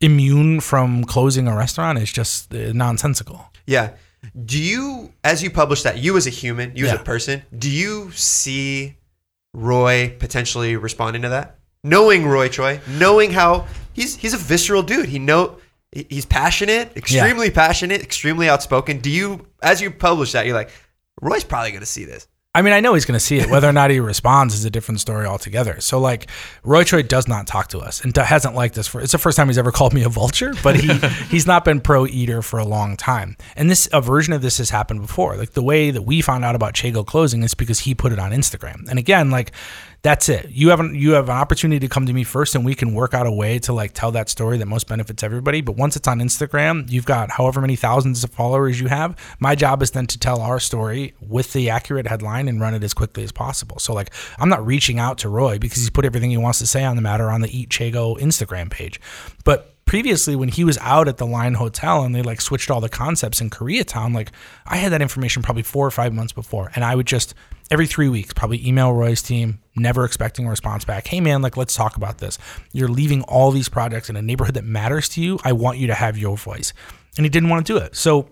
[0.00, 3.52] immune from closing a restaurant is just uh, nonsensical.
[3.66, 3.90] Yeah.
[4.44, 7.70] Do you, as you publish that, you as a human, you as a person, do
[7.70, 8.96] you see
[9.58, 11.58] Roy potentially responding to that?
[11.84, 15.08] Knowing Roy Choi, knowing how he's he's a visceral dude.
[15.08, 15.58] He know
[15.92, 18.98] he's passionate, extremely passionate, extremely outspoken.
[18.98, 20.70] Do you, as you publish that, you're like,
[21.20, 22.28] Roy's probably going to see this.
[22.54, 23.50] I mean, I know he's going to see it.
[23.50, 25.80] Whether or not he responds is a different story altogether.
[25.80, 26.30] So, like,
[26.64, 29.02] Roy Choi does not talk to us and hasn't liked us for.
[29.02, 30.92] It's the first time he's ever called me a vulture, but he
[31.30, 33.36] he's not been pro eater for a long time.
[33.54, 35.36] And this a version of this has happened before.
[35.36, 38.18] Like the way that we found out about Chego closing is because he put it
[38.18, 38.88] on Instagram.
[38.88, 39.52] And again, like
[40.08, 40.48] that's it.
[40.48, 42.94] You have an, you have an opportunity to come to me first, and we can
[42.94, 45.60] work out a way to like tell that story that most benefits everybody.
[45.60, 49.16] But once it's on Instagram, you've got however many thousands of followers you have.
[49.38, 52.82] My job is then to tell our story with the accurate headline and run it
[52.82, 53.78] as quickly as possible.
[53.80, 56.66] So like, I'm not reaching out to Roy because he's put everything he wants to
[56.66, 59.02] say on the matter on the Eat Chego Instagram page,
[59.44, 62.80] but previously when he was out at the line hotel and they like switched all
[62.80, 64.30] the concepts in koreatown like
[64.66, 66.70] i had that information probably four or five months before.
[66.74, 67.34] And i would just
[67.70, 71.06] every three weeks probably email roy's team never expecting a response back.
[71.06, 72.38] Hey man like let's talk about this.
[72.72, 75.38] You're leaving all these projects in a neighborhood that matters to you.
[75.42, 76.74] I want you to have your voice.
[77.16, 77.96] And he didn't want to do it.
[77.96, 78.28] So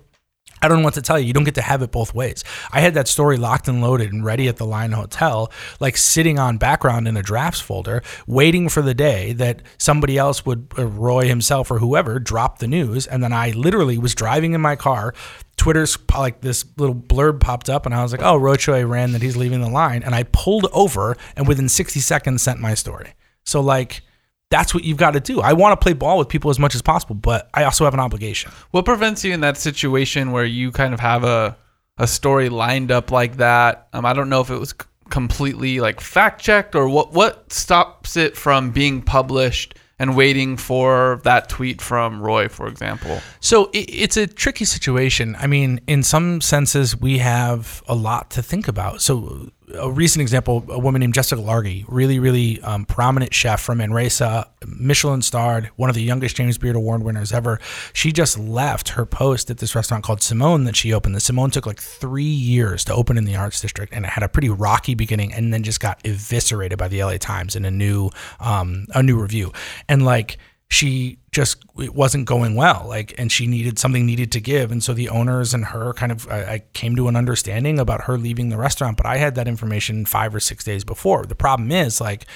[0.62, 1.26] I don't know what to tell you.
[1.26, 2.44] You don't get to have it both ways.
[2.72, 6.38] I had that story locked and loaded and ready at the Line Hotel, like sitting
[6.38, 10.86] on background in a drafts folder, waiting for the day that somebody else would, uh,
[10.86, 13.06] Roy himself or whoever, drop the news.
[13.06, 15.14] And then I literally was driving in my car.
[15.56, 19.12] Twitter's like this little blurb popped up, and I was like, "Oh, Roy Choi ran
[19.12, 22.74] that he's leaving the line," and I pulled over and within 60 seconds sent my
[22.74, 23.14] story.
[23.44, 24.02] So like.
[24.50, 25.40] That's what you've got to do.
[25.40, 27.94] I want to play ball with people as much as possible, but I also have
[27.94, 28.52] an obligation.
[28.70, 31.56] What prevents you in that situation where you kind of have a
[31.98, 33.88] a story lined up like that?
[33.92, 37.12] Um, I don't know if it was c- completely like fact checked or what.
[37.12, 43.20] What stops it from being published and waiting for that tweet from Roy, for example?
[43.40, 45.34] So it, it's a tricky situation.
[45.38, 49.00] I mean, in some senses, we have a lot to think about.
[49.00, 53.78] So a recent example, a woman named Jessica Largey, really, really um, prominent chef from
[53.78, 57.58] Manresa, Michelin starred, one of the youngest James Beard Award winners ever.
[57.92, 61.14] She just left her post at this restaurant called Simone that she opened.
[61.14, 64.22] The Simone took like three years to open in the Arts District, and it had
[64.22, 67.70] a pretty rocky beginning, and then just got eviscerated by the LA Times in a
[67.70, 69.52] new, um, a new review,
[69.88, 74.40] and like she just it wasn't going well like and she needed something needed to
[74.40, 77.78] give and so the owners and her kind of I, I came to an understanding
[77.78, 81.24] about her leaving the restaurant but i had that information five or six days before
[81.24, 82.26] the problem is like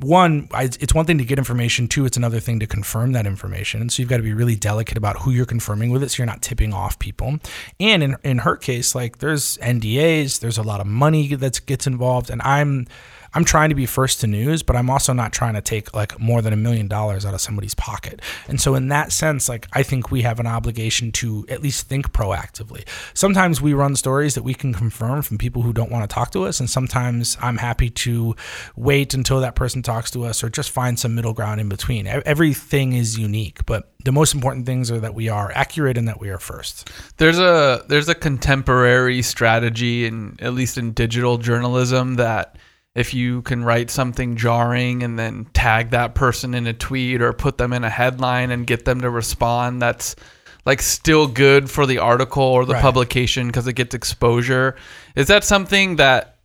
[0.00, 1.86] one, I, it's one thing to get information.
[1.86, 3.80] Two, it's another thing to confirm that information.
[3.80, 6.18] And so you've got to be really delicate about who you're confirming with it, so
[6.18, 7.38] you're not tipping off people.
[7.78, 11.86] And in in her case, like there's NDAs, there's a lot of money that gets
[11.86, 12.86] involved, and I'm
[13.34, 16.18] I'm trying to be first to news, but I'm also not trying to take like
[16.20, 18.22] more than a million dollars out of somebody's pocket.
[18.48, 21.88] And so in that sense, like I think we have an obligation to at least
[21.88, 22.86] think proactively.
[23.12, 26.30] Sometimes we run stories that we can confirm from people who don't want to talk
[26.32, 28.36] to us, and sometimes I'm happy to
[28.76, 32.06] wait until that person talks to us or just find some middle ground in between.
[32.06, 36.20] Everything is unique, but the most important things are that we are accurate and that
[36.20, 36.90] we are first.
[37.16, 42.56] There's a there's a contemporary strategy in at least in digital journalism that
[42.94, 47.32] if you can write something jarring and then tag that person in a tweet or
[47.32, 50.14] put them in a headline and get them to respond, that's
[50.64, 52.82] like still good for the article or the Right.
[52.82, 54.76] publication because it gets exposure.
[55.16, 56.36] Is that something that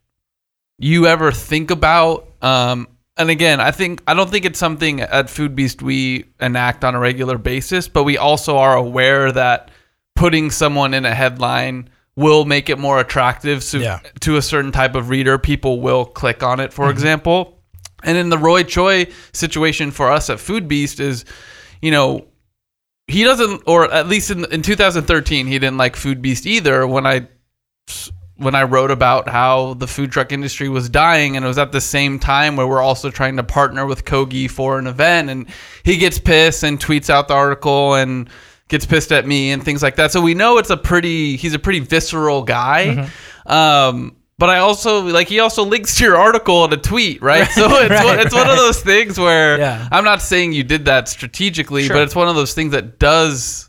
[0.79, 2.27] you ever think about?
[2.41, 6.83] Um, and again, I think I don't think it's something at Food Beast we enact
[6.83, 9.69] on a regular basis, but we also are aware that
[10.15, 13.99] putting someone in a headline will make it more attractive so, Yeah.
[14.19, 15.38] to a certain type of reader.
[15.38, 16.91] People will click on it, for mm-hmm.
[16.91, 17.63] example.
[18.03, 21.25] And in the Roy Choi situation for us at Food Beast is,
[21.82, 22.25] you know,
[23.08, 26.86] he doesn't, or at least in, in 2013, he didn't like Food Beast either.
[26.86, 27.27] When I
[28.36, 31.73] when I wrote about how the food truck industry was dying, and it was at
[31.73, 35.49] the same time where we're also trying to partner with Kogi for an event, and
[35.84, 38.29] he gets pissed and tweets out the article and
[38.69, 40.12] gets pissed at me and things like that.
[40.13, 43.10] So we know it's a pretty he's a pretty visceral guy.
[43.45, 47.47] Um, but I also like he also links to your article in a tweet, right?
[47.49, 49.88] so it's right, one, it's one of those things where Yeah.
[49.91, 51.95] I'm not saying you did that strategically, Sure.
[51.97, 53.68] but it's one of those things that does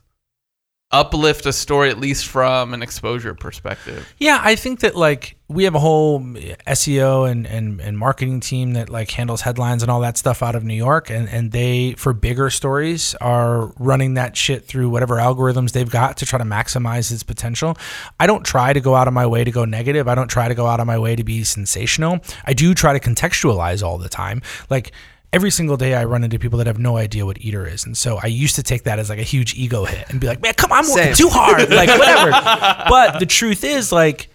[0.92, 4.12] uplift a story at least from an exposure perspective.
[4.18, 8.72] Yeah, I think that like we have a whole SEO and, and, and marketing team
[8.72, 11.92] that like handles headlines and all that stuff out of New York and, and they
[11.92, 16.44] for bigger stories are running that shit through whatever algorithms they've got to try to
[16.44, 17.76] maximize its potential.
[18.18, 20.09] I don't try to go out of my way to go negative.
[20.09, 22.18] I don't try to go out of my way to be sensational.
[22.44, 24.42] I do try to contextualize all the time.
[24.68, 24.90] Like
[25.32, 27.84] every single day I run into people that have no idea what eater is.
[27.86, 30.26] And so I used to take that as like a huge ego hit and be
[30.26, 31.28] like, man, come on, I'm working Same.
[31.28, 31.70] too hard.
[31.70, 32.30] Like whatever.
[32.88, 34.29] but the truth is like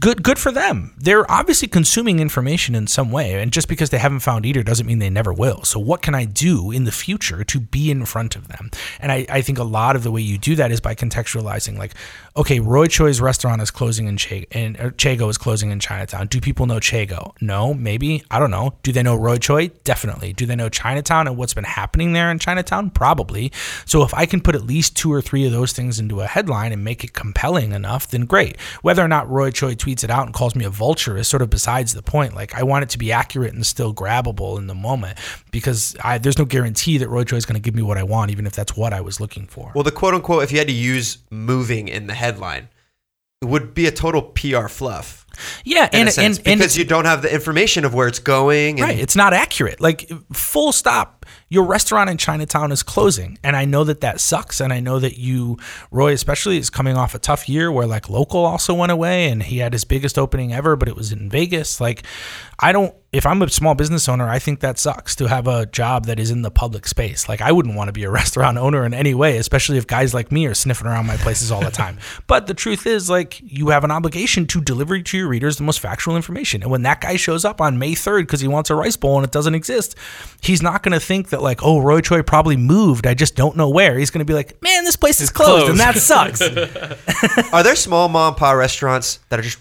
[0.00, 0.94] good good for them.
[0.98, 4.86] They're obviously consuming information in some way, and just because they haven't found eater doesn't
[4.86, 5.62] mean they never will.
[5.64, 8.70] So what can I do in the future to be in front of them?
[9.00, 11.78] And I, I think a lot of the way you do that is by contextualizing
[11.78, 11.94] like,
[12.36, 16.26] okay, Roy Choi's restaurant is closing in che- and Chego is closing in Chinatown.
[16.26, 17.32] Do people know Chego?
[17.40, 18.22] No, maybe.
[18.30, 18.74] I don't know.
[18.82, 19.68] Do they know Roy Choi?
[19.84, 20.32] Definitely.
[20.32, 22.90] Do they know Chinatown and what's been happening there in Chinatown?
[22.90, 23.52] Probably.
[23.84, 26.26] So if I can put at least two or three of those things into a
[26.26, 28.60] headline and make it compelling enough, then great.
[28.82, 31.42] Whether or not Roy Choi tweets it out and calls me a vulture is sort
[31.42, 32.34] of besides the point.
[32.34, 35.18] Like I want it to be accurate and still grabbable in the moment
[35.50, 38.02] because I, there's no guarantee that Roy Choi is going to give me what I
[38.02, 39.72] want, even if that's what I was looking for.
[39.74, 42.68] Well, the quote unquote, if you had to use moving in the headline,
[43.42, 45.26] it would be a total PR fluff.
[45.64, 48.80] yeah, and sense, and, and because you don't have the information of where it's going.
[48.80, 48.98] And Right.
[48.98, 49.80] It's not accurate.
[49.80, 51.26] Like, full stop.
[51.48, 53.38] Your restaurant in Chinatown is closing.
[53.42, 54.60] And I know that that sucks.
[54.60, 55.58] And I know that you,
[55.90, 59.42] Roy, especially, is coming off a tough year where, like, LocoL also went away and
[59.42, 61.80] he had his biggest opening ever, but it was in Vegas.
[61.80, 62.02] Like,
[62.58, 65.66] I don't, if I'm a small business owner, I think that sucks to have a
[65.66, 67.28] job that is in the public space.
[67.28, 70.12] Like, I wouldn't want to be a restaurant owner in any way, especially if guys
[70.14, 71.98] like me are sniffing around my places all the time.
[72.26, 75.62] but the truth is, like, you have an obligation to deliver to your readers the
[75.62, 76.62] most factual information.
[76.62, 79.16] And when that guy shows up on May 3rd because he wants a rice bowl
[79.16, 79.94] and it doesn't exist,
[80.40, 83.06] he's not going to think that, like, oh, Roy Choi probably moved.
[83.06, 83.98] I just don't know where.
[83.98, 86.40] He's going to be like, man, this place is closed, and that sucks.
[87.52, 89.58] Are there small mom and pop restaurants that are just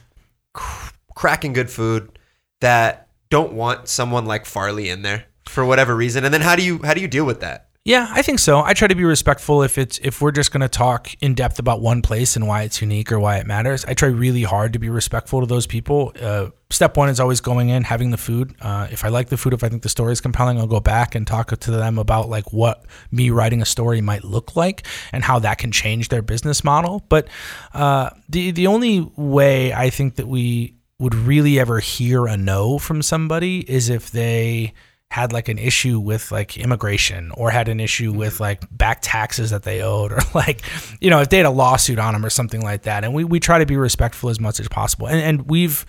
[0.53, 2.17] cr- cracking good food
[2.61, 6.25] that don't want someone like Farley in there for whatever reason?
[6.25, 7.69] And then how do you how do you deal with that?
[7.87, 8.63] Yeah, I think so.
[8.63, 11.59] I try to be respectful if it's if we're just going to talk in depth
[11.59, 13.85] about one place and why it's unique or why it matters.
[13.85, 16.11] I try really hard to be respectful to those people.
[16.19, 18.55] Uh, step one is always going in, having the food.
[18.59, 20.79] Uh, if I like the food, if I think the story is compelling, I'll go
[20.79, 24.87] back and talk to them about like what me writing a story might look like
[25.11, 27.05] and how that can change their business model.
[27.07, 27.27] But
[27.75, 32.79] uh, the the only way I think that we would really ever hear a no
[32.79, 34.73] from somebody is if they
[35.15, 38.43] had like an issue with like immigration or had an issue with mm-hmm.
[38.43, 40.61] like back taxes that they owed or like
[40.99, 43.05] you know if they had a lawsuit on them or something like that.
[43.05, 45.07] And we, we try to be respectful as much as possible.
[45.07, 45.85] And, and we've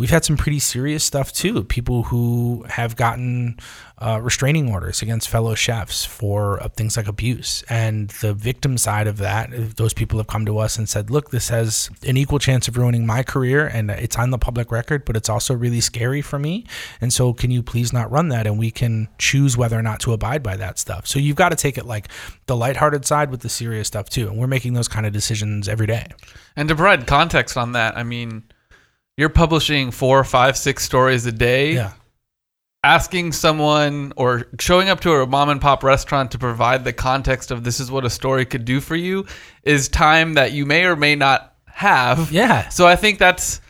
[0.00, 1.62] we've had some pretty serious stuff too.
[1.62, 3.58] People who have gotten
[3.98, 7.62] uh, restraining orders against fellow chefs for uh, things like abuse.
[7.68, 11.30] And the victim side of that, those people have come to us and said, look,
[11.30, 15.04] this has an equal chance of ruining my career and it's on the public record,
[15.04, 16.64] but it's also really scary for me.
[17.02, 18.46] And so, can you please not run that?
[18.46, 21.06] And we can choose whether or not to abide by that stuff.
[21.06, 22.08] So, you've got to take it like
[22.46, 24.28] the lighthearted side with the serious stuff too.
[24.28, 26.06] And we're making those kind of decisions every day.
[26.56, 28.44] And to provide context on that, I mean,
[29.20, 31.74] you're publishing four, five, six stories a day.
[31.74, 31.92] Yeah.
[32.82, 37.50] Asking someone or showing up to a mom and pop restaurant to provide the context
[37.50, 39.26] of this is what a story could do for you
[39.62, 42.32] is time that you may or may not have.
[42.32, 42.70] Yeah.
[42.70, 43.60] So I think that's,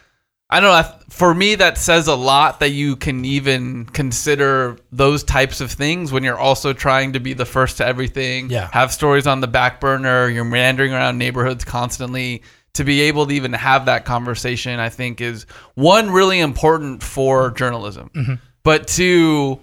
[0.48, 5.24] I don't know, for me, that says a lot that you can even consider those
[5.24, 8.48] types of things when you're also trying to be the first to everything.
[8.48, 8.68] Yeah.
[8.72, 12.42] Have stories on the back burner, you're meandering around neighborhoods constantly
[12.74, 17.50] to be able to even have that conversation, I think is one really important for
[17.50, 19.60] journalism, but two,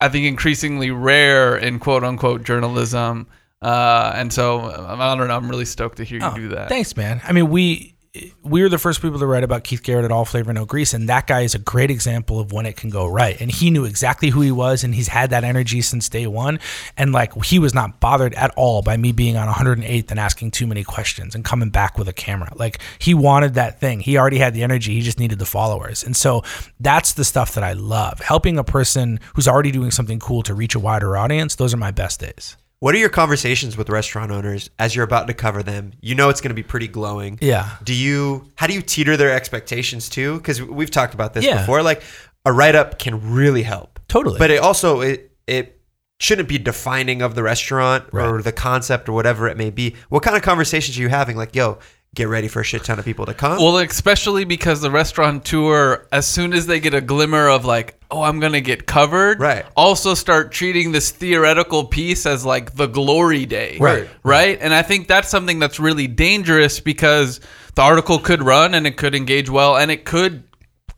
[0.00, 3.26] I think increasingly rare in quote unquote journalism.
[3.60, 5.36] Uh, and so I don't know.
[5.36, 6.66] I'm really stoked to hear you do that.
[6.66, 7.20] Oh, Thanks, man.
[7.24, 7.96] I mean, we
[8.42, 10.94] we were the first people to write about Keith Garrett at All Flavor No Grease,
[10.94, 13.38] and that guy is a great example of when it can go right.
[13.40, 16.58] And he knew exactly who he was, and he's had that energy since day one.
[16.96, 20.52] And like he was not bothered at all by me being on 108th and asking
[20.52, 22.52] too many questions and coming back with a camera.
[22.56, 24.00] Like he wanted that thing.
[24.00, 24.94] He already had the energy.
[24.94, 26.02] He just needed the followers.
[26.02, 26.42] And so
[26.80, 28.20] that's the stuff that I love.
[28.20, 31.54] Helping a person who's already doing something cool to reach a wider audience.
[31.56, 32.56] Those are my best days.
[32.80, 35.92] What are your conversations with restaurant owners as you're about to cover them?
[36.00, 37.38] You know it's going to be pretty glowing.
[37.40, 37.70] Yeah.
[37.82, 40.36] Do you how do you teeter their expectations too?
[40.38, 41.60] Because we've talked about this Yeah.
[41.60, 41.82] before.
[41.82, 42.02] Like
[42.44, 43.98] a write up can really help.
[44.06, 44.38] Totally.
[44.38, 45.80] But it also it it
[46.20, 49.94] shouldn't be defining of the restaurant or the concept or whatever it may be.
[50.08, 51.36] What kind of conversations are you having?
[51.36, 51.78] Like, yo,
[52.14, 53.58] get ready for a shit ton of people to come.
[53.58, 58.22] Well, especially because the restaurateur, as soon as they get a glimmer of like, oh,
[58.22, 59.64] I'm gonna get covered, Right.
[59.76, 64.08] Also start treating this theoretical piece as like the glory day, Right.
[64.22, 64.58] Right.
[64.60, 67.40] And I think that's something that's really dangerous because
[67.74, 70.44] the article could run and it could engage well and it could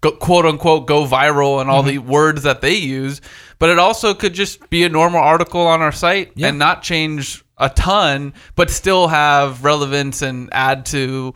[0.01, 1.89] go, quote unquote go viral and all mm-hmm.
[1.89, 3.21] the words that they use,
[3.59, 6.49] but it also could just be a normal article on our site Yeah.
[6.49, 11.35] and not change a ton, but still have relevance and add to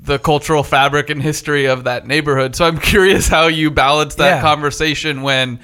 [0.00, 2.56] the cultural fabric and history of that neighborhood.
[2.56, 4.40] So I'm curious how you balance that Yeah.
[4.42, 5.60] conversation when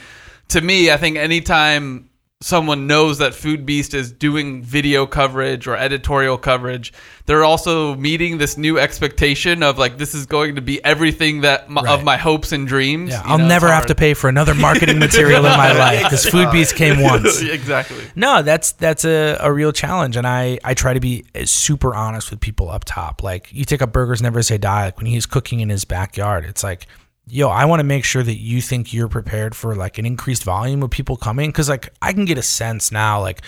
[0.49, 2.09] to me, I think anytime
[2.47, 6.93] someone knows that Food Beast is doing video coverage or editorial coverage,
[7.27, 11.65] they're also meeting this new expectation of like this is going to be everything that
[11.65, 13.11] m- of my hopes and dreams.
[13.11, 16.25] Yeah, I'll know, never have to pay for another marketing material in my life because
[16.25, 17.43] Food Beast came once.
[17.43, 18.05] exactly.
[18.15, 21.97] No, that's that's a, a real challenge, and I I try to be eh, super
[21.97, 23.25] honest with people up top.
[23.25, 24.85] Like you take up burgers, never say die.
[24.85, 26.87] Like when he's cooking in his backyard, it's like,
[27.27, 30.45] yo, I want to make sure that you think you're prepared for like an increased
[30.45, 33.43] volume of people coming, because like I can get a sense now, like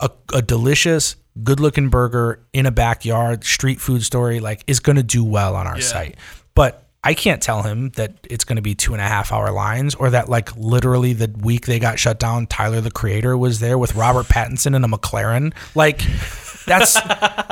[0.00, 4.96] a, a delicious, good looking burger in a backyard street food story, like is going
[4.96, 6.16] to do well on our site,
[6.54, 6.82] but.
[7.04, 9.94] I can't tell him that it's going to be two and a half hour lines
[9.94, 13.78] or that like literally the week they got shut down, Tyler the creator was there
[13.78, 15.54] with Robert Pattinson in a McLaren.
[15.76, 16.00] Like
[16.66, 17.00] that's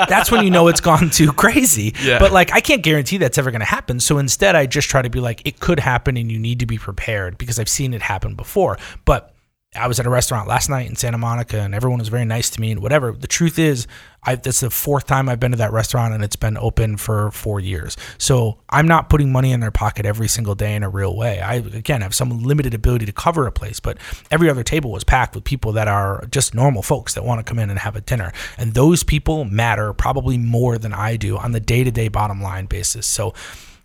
[0.08, 1.94] that's when you know it's gone too crazy.
[2.02, 2.18] Yeah.
[2.18, 4.00] But like I can't guarantee that's ever going to happen.
[4.00, 6.66] So instead I just try to be like it could happen and you need to
[6.66, 8.78] be prepared because I've seen it happen before.
[9.04, 9.33] But
[9.76, 12.48] I was at a restaurant last night in Santa Monica and everyone was very nice
[12.50, 13.12] to me and whatever.
[13.12, 13.86] The truth is,
[14.22, 17.30] I that's the fourth time I've been to that restaurant and it's been open for
[17.32, 17.96] four years.
[18.16, 21.40] So I'm not putting money in their pocket every single day in a real way.
[21.40, 23.98] I again have some limited ability to cover a place, but
[24.30, 27.44] every other table was packed with people that are just normal folks that want to
[27.44, 28.32] come in and have a dinner.
[28.56, 32.40] And those people matter probably more than I do on the day to day bottom
[32.40, 33.06] line basis.
[33.06, 33.34] So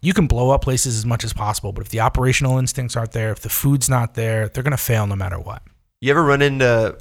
[0.02, 3.12] you can blow up places as much as possible, but if the operational instincts aren't
[3.12, 5.64] there, if the food's not there, they're going to fail no matter what.
[6.02, 6.98] You ever run into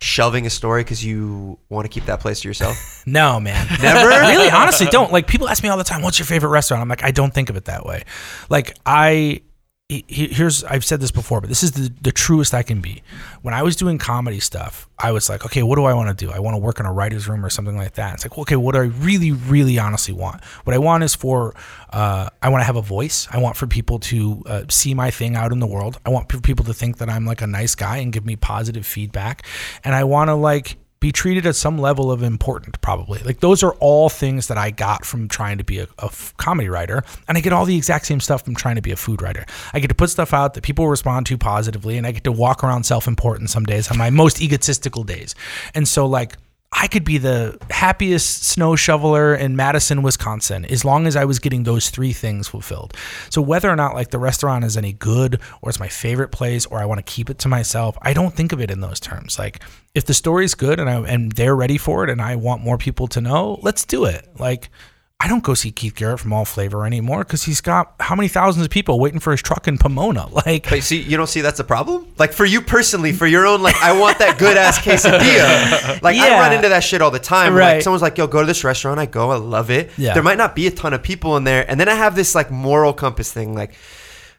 [0.00, 2.76] shelving a story because you want to keep that place to yourself?
[3.08, 3.68] No, man.
[3.80, 4.08] Never?
[4.26, 5.12] really, honestly, don't.
[5.12, 6.82] Like, people ask me all the time, what's your favorite restaurant?
[6.82, 8.02] I'm like, I don't think of it that way.
[8.50, 9.42] Like, I.
[9.88, 12.80] he- he- Here's I've said this before, but this is the, the truest I can
[12.80, 13.02] be.
[13.42, 16.24] When I was doing comedy stuff, I was like, okay, what do I want to
[16.26, 16.32] do?
[16.32, 18.14] I want to work in a writer's room or something like that.
[18.14, 20.42] It's like, okay, what do I really, really honestly want?
[20.64, 21.54] What I want is for
[21.90, 23.28] uh, I want to have a voice.
[23.30, 26.00] I want for people to uh, see my thing out in the world.
[26.04, 28.84] I want people to think that I'm like a nice guy and give me positive
[28.84, 29.46] feedback.
[29.84, 33.20] And I want to like be treated at some level of important probably.
[33.20, 36.68] Like those are all things that i got from trying to be a, a comedy
[36.68, 39.22] writer and i get all the exact same stuff from trying to be a food
[39.22, 39.44] writer.
[39.72, 42.32] I get to put stuff out that people respond to positively and i get to
[42.32, 45.34] walk around self-important some days on my most egotistical days.
[45.74, 46.36] And so like
[46.78, 51.38] I could be the happiest snow shoveler in Madison, Wisconsin, as long as I was
[51.38, 52.94] getting those three things fulfilled.
[53.30, 56.66] So whether or not like the restaurant is any good or it's my favorite place
[56.66, 59.00] or I want to keep it to myself, I don't think of it in those
[59.00, 59.38] terms.
[59.38, 59.62] Like
[59.94, 62.76] if the story's good and I and they're ready for it and I want more
[62.76, 64.28] people to know, let's do it.
[64.38, 64.68] Like
[65.18, 68.28] I don't go see Keith Garrett from All Flavor anymore because he's got how many
[68.28, 70.28] thousands of people waiting for his truck in Pomona.
[70.46, 72.06] Like, But see, you don't see that's a problem?
[72.18, 76.00] Like for you personally, for your own, like I want that good ass quesadilla.
[76.02, 77.54] Like I run into that shit all the time.
[77.54, 77.82] Like Right.
[77.82, 79.00] someone's like, yo, go to this restaurant.
[79.00, 79.90] I go, I love it.
[79.96, 80.12] Yeah.
[80.12, 81.68] There might not be a ton of people in there.
[81.68, 83.74] And then I have this like moral compass thing, like,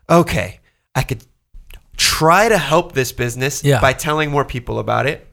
[0.07, 0.59] okay,
[0.93, 1.23] I could
[1.97, 3.82] try to help this business Yeah.
[3.82, 5.28] by telling more people about it.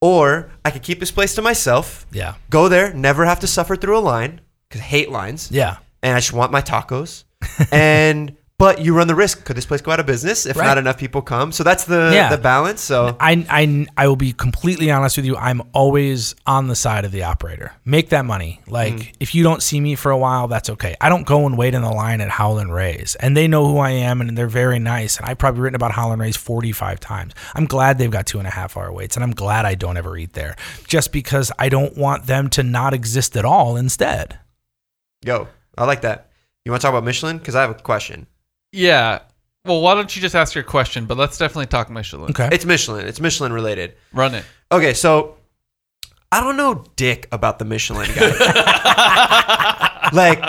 [0.00, 2.04] Or I could keep this place to myself.
[2.10, 2.34] Yeah.
[2.50, 4.40] Go there, never have to suffer through a line.
[4.72, 7.24] Because I hate lines yeah, and I just want my tacos.
[7.72, 9.44] and but you run the risk.
[9.44, 10.64] Could this place go out of business if Right.
[10.64, 11.50] not enough people come?
[11.50, 12.28] So that's the Yeah.
[12.30, 12.80] the balance.
[12.80, 15.36] So I, I, I will be completely honest with you.
[15.36, 17.72] I'm always on the side of the operator.
[17.84, 18.60] Make that money.
[18.68, 19.12] Like, Mm.
[19.18, 20.94] if you don't see me for a while, that's okay.
[21.00, 23.16] I don't go and wait in the line at Howlin' Ray's.
[23.18, 25.16] And they know who I am and they're very nice.
[25.16, 27.34] And I've probably written about Howlin' Ray's 45 times.
[27.56, 29.16] I'm glad they've got two and a half hour waits.
[29.16, 30.54] And I'm glad I don't ever eat there
[30.86, 34.38] just because I don't want them to not exist at all instead.
[35.24, 35.48] Go.
[35.76, 36.30] I like that.
[36.64, 37.38] You want to talk about Michelin?
[37.38, 38.26] Because I have a question.
[38.72, 39.20] Yeah.
[39.64, 41.06] Well, why don't you just ask your question?
[41.06, 42.30] But let's definitely talk Michelin.
[42.30, 42.48] Okay.
[42.52, 43.06] It's Michelin.
[43.06, 43.94] It's Michelin related.
[44.12, 44.44] Run it.
[44.70, 45.36] Okay, so
[46.30, 48.30] I don't know dick about the Michelin guy.
[50.12, 50.42] like,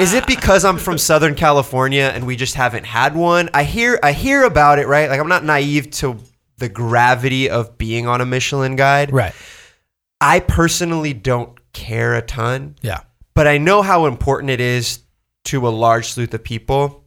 [0.00, 3.48] is it because I'm from Southern California and we just haven't had one?
[3.54, 5.08] I hear I hear about it, right?
[5.08, 6.18] Like I'm not naive to
[6.58, 9.12] the gravity of being on a Michelin guide.
[9.12, 9.34] right.
[10.20, 12.76] I personally don't care a ton.
[12.80, 13.00] Yeah.
[13.34, 15.00] But I know how important it is
[15.46, 17.04] to a large sleuth of people.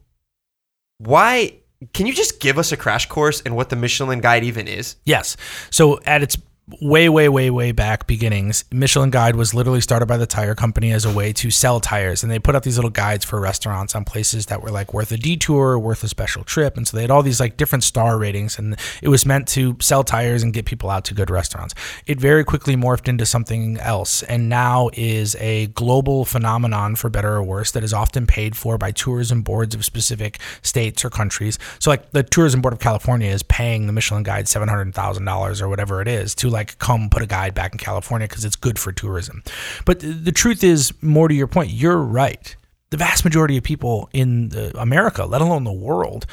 [0.98, 1.60] Why?
[1.92, 4.96] Can you just give us a crash course in what the Michelin Guide even is?
[5.04, 5.36] Yes.
[5.70, 6.36] So at its
[6.80, 10.90] way, way, way, way back beginnings, Michelin Guide was literally started by the tire company
[10.90, 12.24] as a way to sell tires.
[12.24, 15.12] And they put out these little guides for restaurants on places that were like worth
[15.12, 16.76] a detour, worth a special trip.
[16.76, 18.58] And so they had all these like different star ratings.
[18.58, 21.72] And it was meant to sell tires and get people out to good restaurants.
[22.04, 27.34] It very quickly morphed into something else and now is a global phenomenon for better
[27.34, 31.60] or worse that is often paid for by tourism boards of specific states or countries.
[31.78, 36.02] So like the tourism board of California is paying the Michelin guide $700,000 or whatever
[36.02, 38.90] it is to like come put a guide back in California because it's good for
[38.90, 39.42] tourism.
[39.84, 42.56] But th- the truth is more to your point, you're right.
[42.90, 46.24] The vast majority of people in America, let alone the world,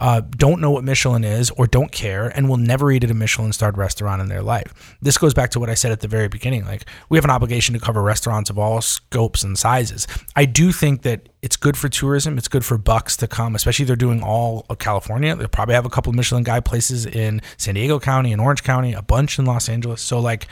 [0.00, 3.14] uh, don't know what Michelin is or don't care and will never eat at a
[3.14, 4.96] Michelin starred restaurant in their life.
[5.00, 6.64] This goes back to what I said at the very beginning.
[6.64, 10.08] Like, we have an obligation to cover restaurants of all scopes and sizes.
[10.34, 12.38] I do think that it's good for tourism.
[12.38, 15.36] It's good for bucks to come, especially they're doing all of California.
[15.36, 18.64] They'll probably have a couple of Michelin guide places in San Diego County and Orange
[18.64, 20.02] County, a bunch in Los Angeles.
[20.02, 20.48] So, like,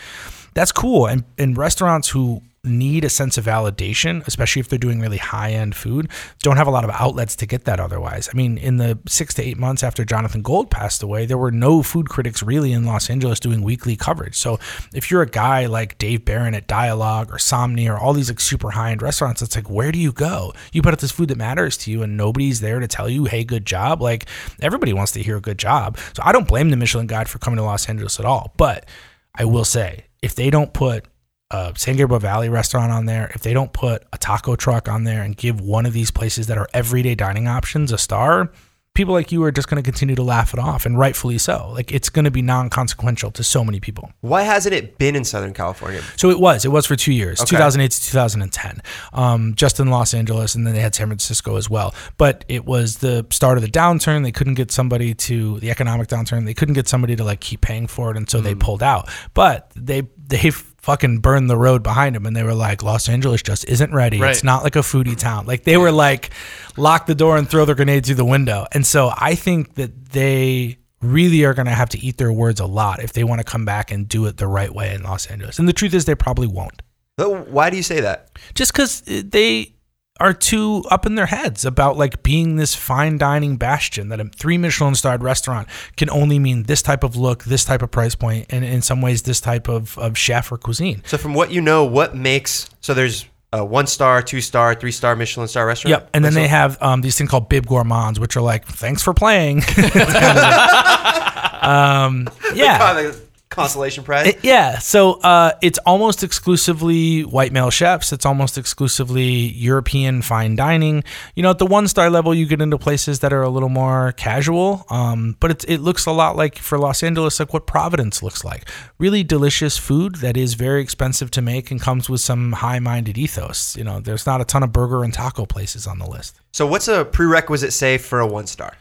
[0.54, 1.06] that's cool.
[1.06, 5.52] And, and restaurants who need a sense of validation, especially if they're doing really high
[5.52, 8.28] end food, don't have a lot of outlets to get that otherwise.
[8.32, 11.50] I mean, in the six to eight months after Jonathan Gold passed away, there were
[11.50, 14.36] no food critics really in Los Angeles doing weekly coverage.
[14.36, 14.58] So
[14.92, 18.40] if you're a guy like Dave Beran at Dialogue or Somni or all these like
[18.40, 20.52] super high end restaurants, it's like, where do you go?
[20.72, 23.24] You put out this food that matters to you and nobody's there to tell you,
[23.26, 24.02] hey, good job.
[24.02, 24.26] Like
[24.60, 25.96] everybody wants to hear a good job.
[26.14, 28.52] So I don't blame the Michelin Guide for coming to Los Angeles at all.
[28.56, 28.88] But
[29.34, 31.04] I will say, if they don't put
[31.50, 35.04] a San Gabriel Valley restaurant on there, if they don't put a taco truck on
[35.04, 38.50] there and give one of these places that are everyday dining options a star,
[38.94, 41.70] people like you are just going to continue to laugh it off, and rightfully so.
[41.72, 44.10] Like it's going to be non-consequential to so many people.
[44.22, 46.02] Why hasn't it been in Southern California?
[46.16, 46.64] So it was.
[46.64, 47.50] It was for two years, Okay.
[47.50, 48.82] 2008 to 2010,
[49.12, 51.94] um, just in Los Angeles, and then they had San Francisco as well.
[52.16, 54.22] But it was the start of the downturn.
[54.24, 56.44] They couldn't get somebody to the economic downturn.
[56.44, 58.60] They couldn't get somebody to like keep paying for it, and so they Mm.
[58.60, 59.08] pulled out.
[59.32, 63.42] But they they fucking burned the road behind them, and they were like, Los Angeles
[63.42, 64.20] just isn't ready.
[64.20, 64.30] Right.
[64.30, 65.46] It's not like a foodie town.
[65.46, 66.30] Like they were like,
[66.76, 68.66] lock the door and throw their grenade through the window.
[68.72, 72.60] And so I think that they really are going to have to eat their words
[72.60, 75.02] a lot if they want to come back and do it the right way in
[75.02, 75.58] Los Angeles.
[75.58, 76.82] And the truth is, they probably won't.
[77.16, 78.30] But Why do you say that?
[78.54, 79.74] Just because uh, they
[80.20, 84.24] are too up in their heads about like being this fine dining bastion that a
[84.24, 88.14] three Michelin starred restaurant can only mean this type of look, this type of price
[88.14, 91.02] point, and in some ways, this type of, of chef or cuisine.
[91.06, 94.92] So from what you know, what makes so there's a one star, two star, three
[94.92, 95.90] star Michelin star restaurant.
[95.90, 96.10] Yep.
[96.14, 99.14] And then they have um, these things called bib gourmands, which are like, thanks for
[99.14, 99.58] playing.
[101.62, 103.12] um, yeah.
[103.50, 104.26] Consolation prize.
[104.28, 108.12] It- yeah, so uh, it's almost exclusively white male chefs.
[108.12, 111.02] It's almost exclusively European fine dining.
[111.34, 113.68] You know, at the one star level, you get into places that are a little
[113.68, 114.84] more casual.
[114.90, 118.44] Um, but it, it looks a lot like for Los Angeles, like what Providence looks
[118.44, 118.68] like.
[118.98, 123.16] Really delicious food that is very expensive to make and comes with some high minded
[123.16, 123.76] ethos.
[123.76, 126.38] You know, there's not a ton of burger and taco places on the list.
[126.52, 128.74] so, what's a prerequisite say for a one star?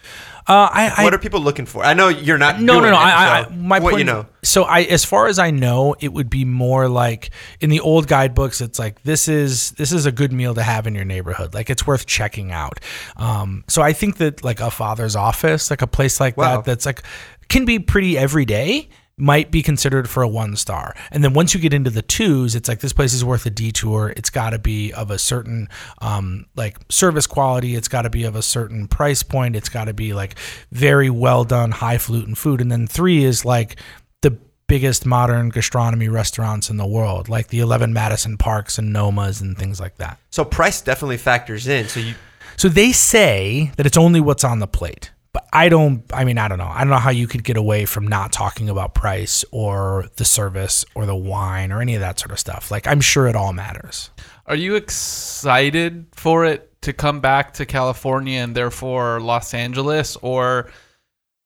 [0.49, 1.83] Uh, I, I What are people looking for?
[1.83, 2.61] I know you're not.
[2.61, 2.87] no, no, no.
[2.89, 3.99] it, I, I, my what point.
[3.99, 4.25] you know.
[4.43, 8.07] So I, as far as I know, it would be more like in the old
[8.07, 8.61] guidebooks.
[8.61, 11.53] It's like this is this is a good meal to have in your neighborhood.
[11.53, 12.79] Like it's worth checking out.
[13.17, 16.57] Um, so I think that like a father's office, like a place like Wow.
[16.57, 17.03] that, that's like
[17.49, 18.87] can be pretty everyday.
[19.19, 20.95] Might be considered for a one star.
[21.11, 23.49] And then once you get into the twos, it's like this place is worth a
[23.49, 24.13] detour.
[24.15, 25.69] It's got to be of a certain
[26.01, 27.75] um, like service quality.
[27.75, 29.55] It's got to be of a certain price point.
[29.55, 30.37] It's got to be like
[30.71, 32.61] very well done, highfalutin food.
[32.61, 33.79] And then three is like
[34.21, 34.37] the
[34.67, 39.57] biggest modern gastronomy restaurants in the world, like the 11 Madison Parks and Nomas and
[39.57, 40.19] things like that.
[40.29, 41.87] So price definitely factors in.
[41.87, 42.13] So you
[42.57, 45.11] So they say that it's only what's on the plate.
[45.37, 46.65] But I don't, I mean, I don't know.
[46.73, 50.25] I don't know how you could get away from not talking about price or the
[50.25, 52.71] service or the wine or any of that sort of stuff.
[52.71, 54.09] Like, I'm sure it all matters.
[54.47, 60.71] Are you excited for it to come back to California and therefore Los Angeles, or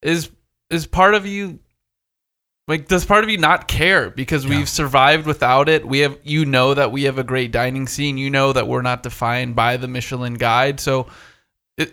[0.02, 0.30] is
[0.70, 1.60] is part of you
[2.70, 5.86] like does part of you not care because we've survived without it?
[5.86, 8.18] We have you know that we have a great dining scene.
[8.18, 10.80] You know that we're not defined by the Michelin Guide.
[10.80, 11.08] So,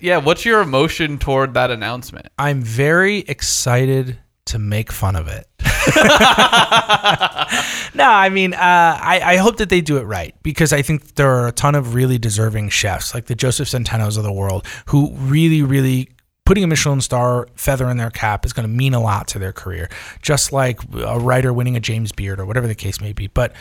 [0.01, 2.29] yeah, what's your emotion toward that announcement?
[2.39, 5.47] I'm very excited to make fun of it.
[7.95, 11.15] no, I mean, uh, I, I hope that they do it right because I think
[11.15, 14.67] there are a ton of really deserving chefs, like the Josef Centenos of the world,
[14.87, 16.09] who really, really
[16.45, 19.39] putting a Michelin star feather in their cap is going to mean a lot to
[19.39, 19.91] their career,
[20.23, 23.27] just like a writer winning a James Beard or whatever the case may be.
[23.27, 23.53] But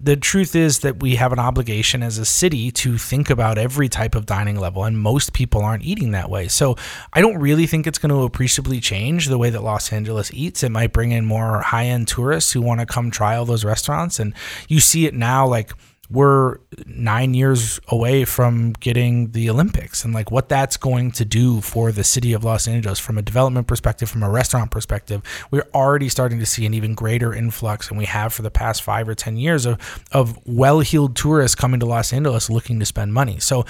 [0.00, 3.88] the truth is that we have an obligation as a city to think about every
[3.88, 6.48] type of dining level, and most people aren't eating that way.
[6.48, 6.76] So
[7.12, 10.62] I don't really think it's going to appreciably change the way that Los Angeles eats.
[10.62, 13.64] It might bring in more high end tourists who want to come try all those
[13.64, 14.18] restaurants.
[14.18, 14.34] And
[14.68, 15.72] you see it now, like,
[16.10, 21.60] we're nine years away from getting the Olympics and like what that's going to do
[21.60, 25.22] for the city of Los Angeles from a development perspective, from a restaurant perspective.
[25.50, 28.82] We're already starting to see an even greater influx than we have for the past
[28.82, 29.78] five or 10 years of,
[30.12, 33.38] of well heeled tourists coming to Los Angeles looking to spend money.
[33.38, 33.64] So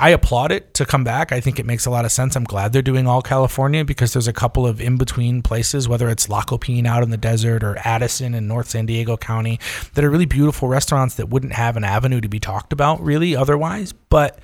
[0.00, 1.32] I applaud it to come back.
[1.32, 2.36] I think it makes a lot of sense.
[2.36, 6.08] I'm glad they're doing all California because there's a couple of in between places, whether
[6.08, 9.58] it's La Copine out in the desert or Addison in North San Diego County,
[9.94, 13.34] that are really beautiful restaurants that wouldn't have an avenue to be talked about really
[13.34, 13.92] otherwise.
[13.92, 14.38] But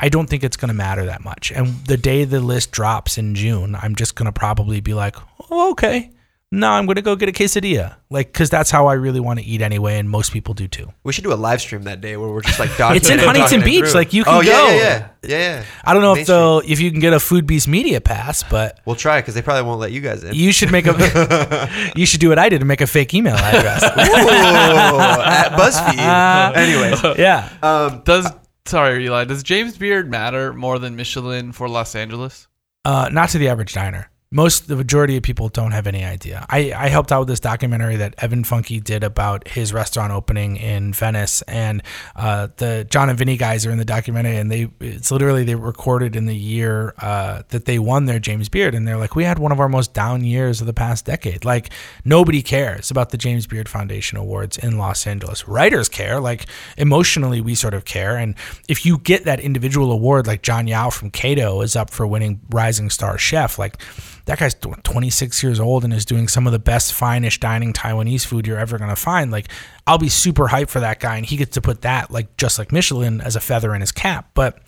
[0.00, 1.52] I don't think it's going to matter that much.
[1.52, 5.16] And the day the list drops in June, I'm just going to probably be like,
[5.50, 6.10] oh, okay.
[6.52, 7.96] No, I'm going to go get a quesadilla.
[8.08, 9.98] Like, because that's how I really want to eat anyway.
[9.98, 10.92] And most people do too.
[11.02, 12.70] we should do a live stream that day where we're just like.
[12.96, 13.92] It's in Huntington Beach, through.
[13.94, 14.68] like, you can oh, yeah, go.
[14.68, 15.28] Yeah, yeah, yeah,
[15.58, 15.64] yeah.
[15.84, 18.44] I don't know Main if they'll if you can get a Food Beast Media pass,
[18.44, 20.34] but We'll try because they probably won't let you guys in.
[20.34, 23.34] you should make a you should do what I did and make a fake email
[23.34, 23.82] address.
[23.82, 26.56] Ooh, at BuzzFeed.
[26.56, 27.50] anyway, yeah.
[27.62, 28.30] um, Does
[28.66, 32.46] sorry, Elie, does James Beard matter more than Michelin for Los Angeles?
[32.84, 34.10] Uh, not to the average diner.
[34.32, 36.44] Most, the majority of people don't have any idea.
[36.50, 40.56] I, I helped out with this documentary that Evan Funke did about his restaurant opening
[40.56, 41.80] in Venice, and
[42.16, 45.54] uh, the John and Vinny guys are in the documentary, and they it's literally they
[45.54, 49.22] recorded in the year uh, that they won their James Beard, and they're like, we
[49.22, 51.44] had one of our most down years of the past decade.
[51.44, 51.70] Like
[52.04, 55.46] nobody cares about the James Beard Foundation Awards in Los Angeles.
[55.46, 56.46] Writers care, like
[56.76, 58.34] emotionally, we sort of care, and
[58.66, 62.40] if you get that individual award, like Jon Yao from Kato is up for winning
[62.50, 63.80] Rising Star Chef, like
[64.26, 68.26] that guy's 26 years old and is doing some of the best finish dining Taiwanese
[68.26, 69.30] food you're ever going to find.
[69.30, 69.48] Like,
[69.86, 72.58] I'll be super hyped for that guy, and he gets to put that, like, just
[72.58, 74.30] like Michelin, as a feather in his cap.
[74.34, 74.58] But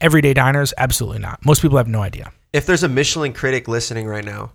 [0.00, 1.44] everyday diners, absolutely not.
[1.44, 2.32] Most people have no idea.
[2.52, 4.52] if there's a Michelin critic listening right now,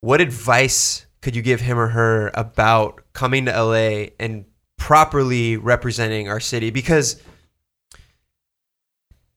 [0.00, 4.44] what advice could you give him or her about coming to LA and
[4.76, 6.70] properly representing our city?
[6.70, 7.20] Because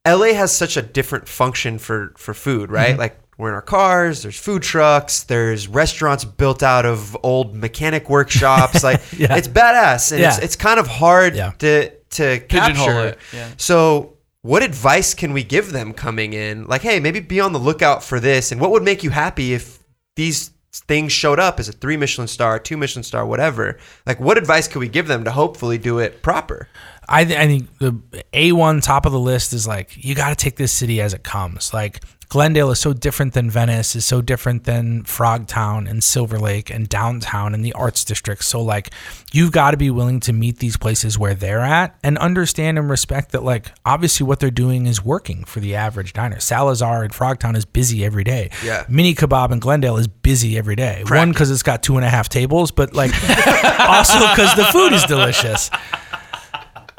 [0.08, 2.92] LA has such a different function for for food, right?
[2.92, 3.00] Mm-hmm.
[3.00, 8.10] Like we're in our cars, there's food trucks, there's restaurants built out of old mechanic
[8.10, 8.84] workshops.
[8.84, 9.36] Like Yeah.
[9.36, 10.44] it's badass and it's Yeah.
[10.44, 11.52] it's kind of hard Yeah.
[11.60, 13.08] to to Pigeonhole capture.
[13.08, 13.48] it, yeah.
[13.58, 16.66] So, what advice can we give them coming in?
[16.66, 18.52] Like, hey, maybe be on the lookout for this.
[18.52, 19.80] And what would make you happy if
[20.16, 23.78] these things showed up as a three Michelin star, two Michelin star, whatever?
[24.06, 26.68] Like, what advice could we give them to hopefully do it proper?
[27.08, 27.92] I, th- I think the
[28.34, 31.24] A1 top of the list is like, you got to take this city as it
[31.24, 31.74] comes.
[31.74, 32.02] Like,
[32.32, 36.88] Glendale is so different than Venice, is so different than Frogtown and Silver Lake and
[36.88, 38.46] downtown and the arts district.
[38.46, 38.90] So like
[39.34, 42.90] you've got to be willing to meet these places where they're at and understand and
[42.90, 46.40] respect that like obviously what they're doing is working for the average diner.
[46.40, 48.50] Salazar in Frogtown is busy every day.
[48.64, 48.86] Yeah.
[48.88, 51.04] Mini Kebab in Glendale is busy every day.
[51.10, 53.12] One because it's got two and a half tables, but like
[53.78, 55.70] also because the food is delicious.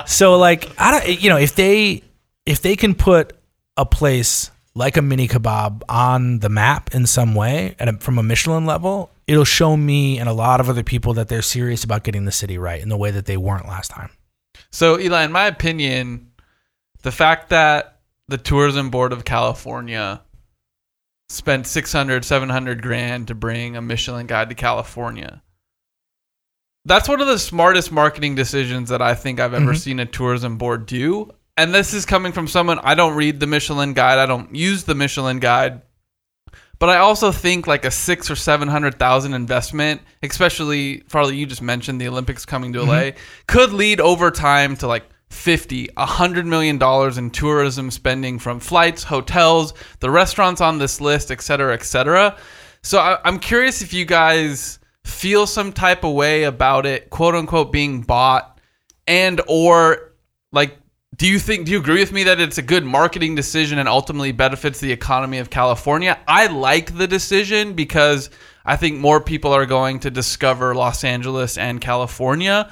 [0.06, 2.02] So like I don't you know if they
[2.44, 3.32] if they can put
[3.78, 8.22] a place like a mini kebab on the map in some way and from a
[8.22, 12.04] Michelin level, it'll show me and a lot of other people that they're serious about
[12.04, 14.10] getting the city right in the way that they weren't last time.
[14.70, 16.32] So, Elie, in my opinion,
[17.02, 20.22] the fact that the Tourism Board of California
[21.28, 25.42] spent 600, 700 grand to bring a Michelin guide to California.
[26.84, 29.74] That's one of the smartest marketing decisions that I think I've ever mm-hmm.
[29.74, 31.30] seen a tourism board do.
[31.56, 34.84] And this is coming from someone I don't read the Michelin guide, I don't use
[34.84, 35.82] the Michelin guide.
[36.78, 41.46] But I also think like a six or seven hundred thousand investment, especially Farley, you
[41.46, 43.18] just mentioned the Olympics coming to LA, mm-hmm.
[43.46, 48.60] could lead over time to like 50, a hundred million dollars in tourism spending from
[48.60, 52.36] flights, hotels, the restaurants on this list, et cetera, et cetera.
[52.82, 57.34] So I, I'm curious if you guys feel some type of way about it, quote
[57.34, 58.60] unquote, being bought,
[59.06, 60.12] and or
[60.52, 60.76] like
[61.16, 63.88] do you think do you agree with me that it's a good marketing decision and
[63.88, 66.18] ultimately benefits the economy of California?
[66.26, 68.30] I like the decision because
[68.64, 72.70] I think more people are going to discover Los Angeles and California.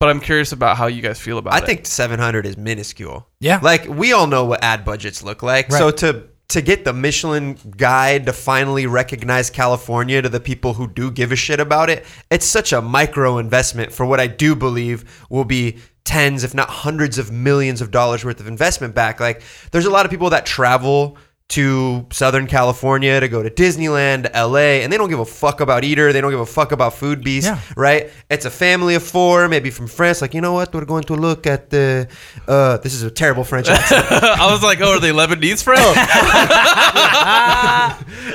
[0.00, 1.62] But I'm curious about how you guys feel about I it.
[1.62, 3.26] I think 700 is minuscule.
[3.40, 3.60] Yeah.
[3.62, 5.68] Like we all know what ad budgets look like.
[5.68, 5.78] Right.
[5.78, 10.86] So to to get the Michelin guide to finally recognize California to the people who
[10.86, 14.54] do give a shit about it, it's such a micro investment for what I do
[14.54, 19.20] believe will be tens if not hundreds of millions of dollars worth of investment back.
[19.20, 19.42] Like
[19.72, 24.46] there's a lot of people that travel to Southern California to go to Disneyland, to
[24.46, 26.10] LA, and they don't give a fuck about Eater.
[26.10, 27.58] They don't give a fuck about Food Beast, Yeah.
[27.76, 28.10] right?
[28.30, 30.22] It's a family of four, maybe from France.
[30.22, 30.72] Like, you know what?
[30.74, 32.08] We're going to look at the.
[32.48, 34.06] Uh, this is a terrible French accent.
[34.10, 35.82] I was like, oh, are they Lebanese friends?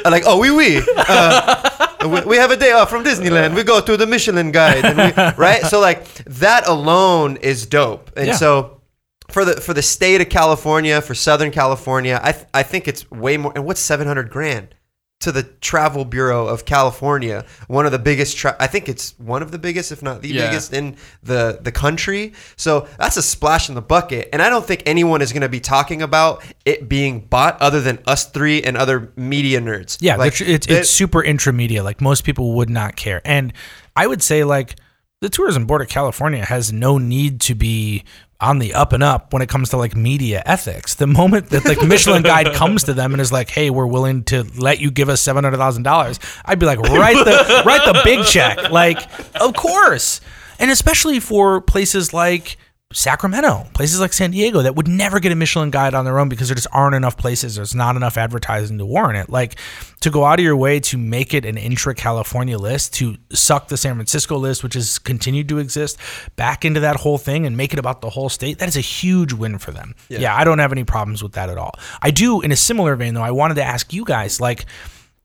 [0.06, 0.82] I'm like, oh, oui, oui.
[0.96, 3.56] Uh, we, we have a day off from Disneyland.
[3.56, 5.64] We go to the Michelin Guide, and we, right?
[5.64, 8.36] So like that alone is dope, and Yeah.
[8.36, 8.82] so
[9.30, 13.10] for the for the state of California, for Southern California, I th- I think it's
[13.12, 13.52] way more.
[13.56, 14.76] And what's seven hundred grand?
[15.24, 18.38] To the Travel Bureau of California, one of the biggest.
[18.38, 20.48] Tra- I think it's one of the biggest, if not the Yeah.
[20.48, 22.32] biggest in the the country.
[22.56, 25.50] So that's a splash in the bucket, and I don't think anyone is going to
[25.50, 29.98] be talking about it being bought other than us three and other media nerds.
[30.00, 31.84] Yeah, like it's, it's, it- it's super intramedia.
[31.84, 33.22] Like most people would not care.
[33.26, 33.52] And
[33.98, 34.78] I would say like
[35.20, 38.06] the Tourism Board of California has no need to be
[38.42, 40.96] on the up and up when it comes to like media ethics.
[40.96, 44.24] The moment that like Michelin Guide comes to them and is like, "Hey, we're willing
[44.26, 47.86] to let you give us seven hundred thousand dollars," I'd be like, "Write the write
[47.86, 49.00] the big check." Like,
[49.36, 50.22] of course,
[50.60, 52.58] and especially for places like.
[52.92, 56.28] Sacramento, places like San Diego that would never get a Michelin guide on their own
[56.28, 57.54] because there just aren't enough places.
[57.54, 59.30] There's not enough advertising to warrant it.
[59.30, 59.58] Like
[60.00, 63.68] to go out of your way to make it an intra California list, to suck
[63.68, 66.00] the San Francisco list, which has continued to exist,
[66.36, 68.58] back into that whole thing and make it about the whole state.
[68.58, 69.94] That is a huge win for them.
[70.08, 71.74] Yeah, I don't have any problems with that at all.
[72.02, 74.66] I do, in a similar vein, though, I wanted to ask you guys, like,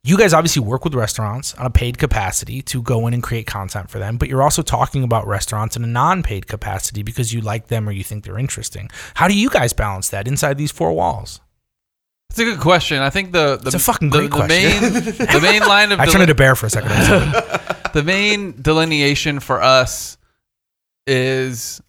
[0.06, 3.46] you guys obviously work with restaurants on a paid capacity to go in and create
[3.46, 7.40] content for them, but you're also talking about restaurants in a non-paid capacity because you
[7.40, 8.90] like them or you think they're interesting.
[9.14, 11.40] How do you guys balance that inside these four walls?
[12.28, 13.00] It's a good question.
[13.00, 14.82] I think the the, It's a fucking the, great the question.
[14.82, 14.92] main
[15.32, 16.90] the main line of I turned into bear for a second.
[17.94, 20.18] The main delineation for us
[21.06, 21.80] is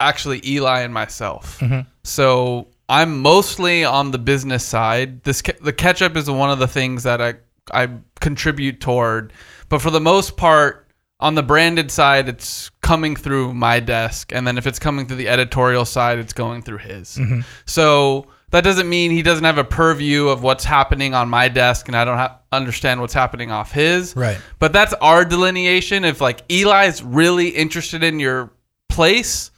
[0.00, 1.58] actually Elie and myself.
[1.60, 1.86] Mhm.
[2.02, 5.22] So I'm mostly on the business side.
[5.24, 7.34] This the ketchup is one of the things that I
[7.72, 7.88] I
[8.20, 9.32] contribute toward,
[9.68, 10.86] but for the most part,
[11.18, 15.16] on the branded side, it's coming through my desk, and then if it's coming through
[15.16, 17.16] the editorial side, it's going through his.
[17.16, 17.40] Mm-hmm.
[17.64, 21.88] So that doesn't mean he doesn't have a purview of what's happening on my desk,
[21.88, 24.14] and I don't ha- understand what's happening off his.
[24.14, 24.38] Right.
[24.58, 26.04] But that's our delineation.
[26.04, 28.52] If like Elie's really interested in your
[28.88, 29.50] place,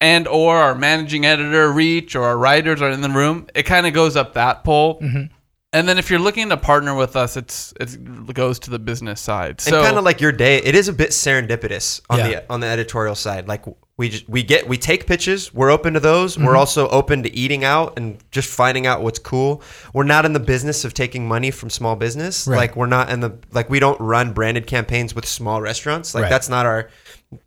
[0.00, 3.86] and or our managing editor reach or our writers are in the room, it kind
[3.86, 5.00] of goes up that pole.
[5.00, 5.32] Mm-hmm.
[5.72, 9.20] And then if you're looking to partner with us, it's it goes to the business
[9.20, 9.60] side.
[9.60, 12.28] So kind of like your day, it is a bit serendipitous on Yeah.
[12.28, 13.46] the on the editorial side.
[13.46, 13.64] Like
[13.98, 16.38] we just we get we take pitches, we're open to those.
[16.38, 16.56] We're mm-hmm.
[16.56, 19.60] also open to eating out and just finding out what's cool.
[19.92, 22.46] We're not in the business of taking money from small business.
[22.46, 22.56] Right.
[22.56, 26.14] Like we're not in the like we don't run branded campaigns with small restaurants.
[26.14, 26.30] Like Right.
[26.30, 26.88] that's not our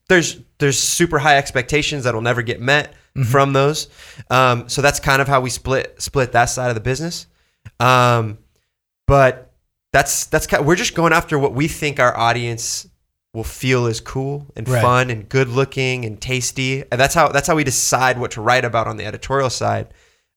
[0.07, 2.93] there's there's super high expectations that'll never get met
[3.29, 3.89] from those.
[4.29, 7.27] Um, so that's kind of how we split split that side of the business.
[7.79, 8.37] Um,
[9.07, 9.53] but
[9.91, 12.87] that's that's kind we're just going after what we think our audience
[13.33, 14.81] will feel is cool and Right.
[14.81, 18.41] fun and good looking and tasty, and that's how that's how we decide what to
[18.41, 19.87] write about on the editorial side.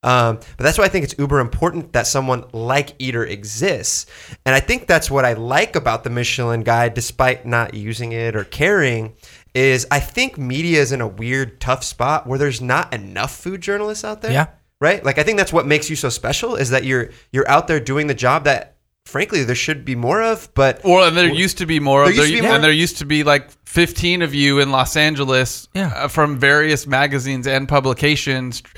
[0.04, 4.06] Um, but that's why I think it's uber important that someone like Eater exists,
[4.44, 8.34] and I think that's what I like about the Michelin Guide, despite not using it
[8.34, 9.12] or caring.
[9.54, 13.60] Is I think media is in a weird, tough spot where there's not enough food
[13.60, 14.46] journalists out there Yeah.
[14.80, 17.66] right like i think that's what makes you so special is that you're you're out
[17.68, 21.28] there doing the job that frankly there should be more of but Well, and there
[21.28, 22.04] used to be more.
[22.04, 22.54] There Of, there, used to be more?
[22.54, 25.92] and there used to be like 15 of you in Los Angeles Yeah.
[25.94, 28.76] uh, from various magazines and publications tr-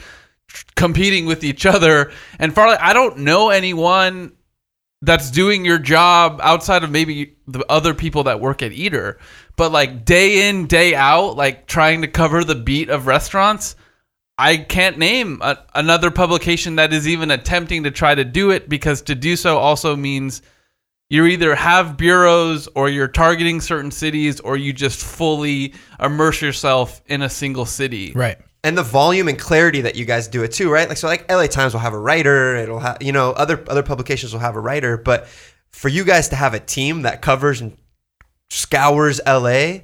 [0.48, 2.10] tr- competing with each other.
[2.38, 4.32] And Farley, I don't know anyone
[5.02, 9.18] that's doing your job outside of maybe the other people that work at Eater,
[9.56, 13.76] but like day in, day out, like trying to cover the beat of restaurants.
[14.36, 18.68] I can't name a, another publication that is even attempting to try to do it
[18.68, 20.42] because to do so also means
[21.08, 27.00] you either have bureaus or you're targeting certain cities or you just fully immerse yourself
[27.06, 28.12] in a single city.
[28.12, 28.38] Right.
[28.64, 31.30] and the volume and clarity that you guys do it too right like so like
[31.30, 34.56] la times will have a writer it'll have you know other other publications will have
[34.56, 35.28] a writer but
[35.70, 37.76] for you guys to have a team that covers and
[38.50, 39.78] scours la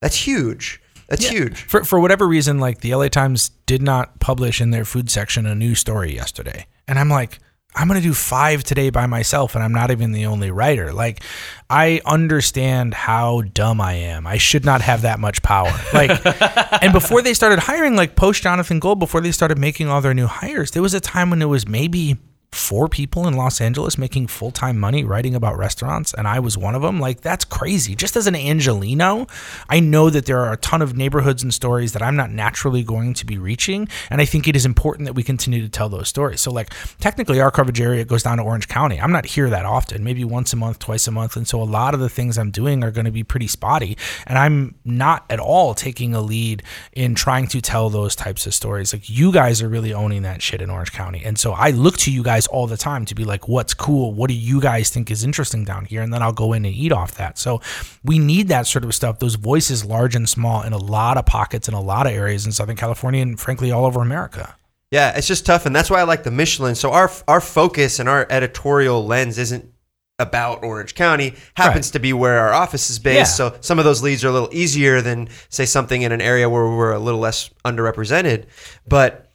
[0.00, 0.80] that's huge
[1.10, 4.84] that's huge For for whatever reason, like the LA Times did not publish in their
[4.84, 7.38] food section a new story yesterday, and I'm like.
[7.72, 10.92] I'm gonna do five today by myself, and I'm not even the only writer.
[10.92, 11.22] Like,
[11.70, 14.26] I understand how dumb I am.
[14.26, 15.72] I should not have that much power.
[15.94, 16.10] Like,
[16.82, 20.14] and before they started hiring, like post Jonathan Gold, before they started making all their
[20.14, 22.16] new hires, there was a time when it was maybe
[22.52, 26.58] four people in Los Angeles making full time money writing about restaurants, and I was
[26.58, 26.98] one of them.
[26.98, 27.94] Like, that's crazy.
[27.94, 29.26] Just as an Angelino,
[29.68, 32.82] I know that there are a ton of neighborhoods and stories that I'm not naturally
[32.82, 35.88] going to be reaching, and I think it is important that we continue to tell
[35.88, 36.40] those stories.
[36.40, 39.00] So, like, technically, our coverage area goes down to Orange County.
[39.00, 41.64] I'm not here that often, maybe once a month, twice a month, and so a
[41.64, 43.96] lot of the things I'm doing are going to be pretty spotty,
[44.26, 48.54] and I'm not at all taking a lead in trying to tell those types of
[48.54, 48.92] stories.
[48.92, 51.96] Like, you guys are really owning that shit in Orange County, and so I look
[51.98, 54.12] to you guys all the time to be like, what's cool?
[54.12, 56.02] What do you guys think is interesting down here?
[56.02, 57.38] And then I'll go in and eat off that.
[57.38, 57.60] So
[58.04, 61.26] we need that sort of stuff, those voices, large and small, in a lot of
[61.26, 64.54] pockets in a lot of areas in Southern California and frankly all over America.
[64.90, 66.74] Yeah, it's just tough, and that's why I like the Michelin.
[66.74, 69.72] So our our focus and our editorial lens isn't
[70.18, 71.34] about Orange County.
[71.54, 71.92] Happens Right.
[71.94, 73.16] to be where our office is based.
[73.38, 73.50] Yeah.
[73.52, 76.50] So some of those leads are a little easier than say something in an area
[76.50, 78.44] where we're a little less underrepresented.
[78.86, 79.29] But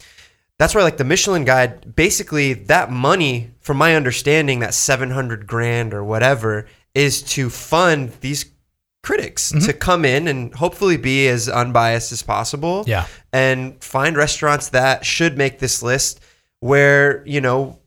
[0.57, 5.47] that's where like the Michelin guide, basically that money, from my understanding, that seven hundred
[5.47, 8.45] grand or whatever, is to fund these
[9.03, 9.65] critics Mm-hmm.
[9.67, 13.05] to come in and hopefully be as unbiased as possible Yeah.
[13.31, 16.19] and find restaurants that should make this list
[16.59, 17.77] where you know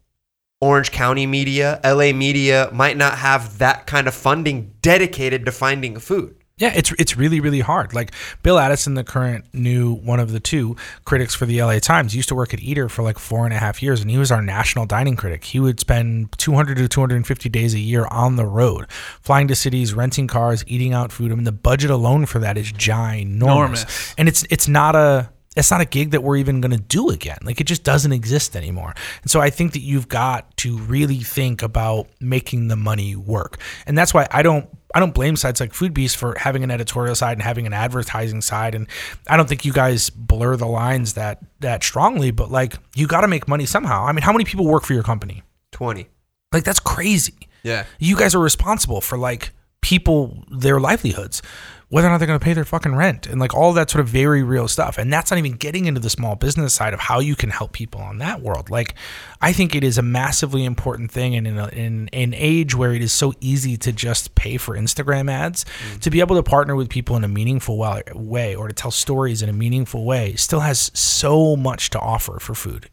[0.61, 5.99] Orange County media, LA media might not have that kind of funding dedicated to finding
[5.99, 6.37] food.
[6.59, 7.95] Yeah, it's it's really really hard.
[7.95, 12.15] Like Bill Addison, the current new one of the two critics for the LA Times,
[12.15, 14.31] used to work at Eater for like four and a half years, and he was
[14.33, 15.45] our national dining critic.
[15.45, 18.87] He would spend 200 to 250 days a year on the road,
[19.23, 21.33] flying to cities, renting cars, eating out food.
[21.33, 24.15] I mean, the budget alone for that is ginormous, Enormous.
[24.19, 27.11] and it's it's not a it's not a gig that we're even going to do
[27.11, 27.39] again.
[27.43, 28.95] Like it just doesn't exist anymore.
[29.23, 33.59] And so I think that you've got to really think about making the money work.
[33.85, 36.71] And that's why I don't I don't blame sites like Food Beast for having an
[36.71, 38.75] editorial side and having an advertising side.
[38.75, 38.87] And
[39.29, 43.21] I don't think you guys blur the lines that that strongly, but like you got
[43.21, 44.05] to make money somehow.
[44.05, 45.43] I mean, how many people work for your company?
[45.73, 46.09] Twenty.
[46.53, 47.35] Like that's crazy.
[47.63, 47.85] Yeah.
[47.99, 51.43] You guys are responsible for like people their livelihoods,
[51.91, 54.01] whether or not they're going to pay their fucking rent and like all that sort
[54.01, 54.99] of very real stuff.
[54.99, 57.73] And that's not even getting into the small business side of how you can help
[57.73, 58.69] people on that world.
[58.69, 58.95] Like
[59.41, 62.93] I think it is a massively important thing and in, a, in an age where
[62.93, 66.01] it is so easy to just pay for Instagram ads, mm.
[66.01, 69.41] to be able to partner with people in a meaningful way or to tell stories
[69.41, 72.91] in a meaningful way still has so much to offer for food.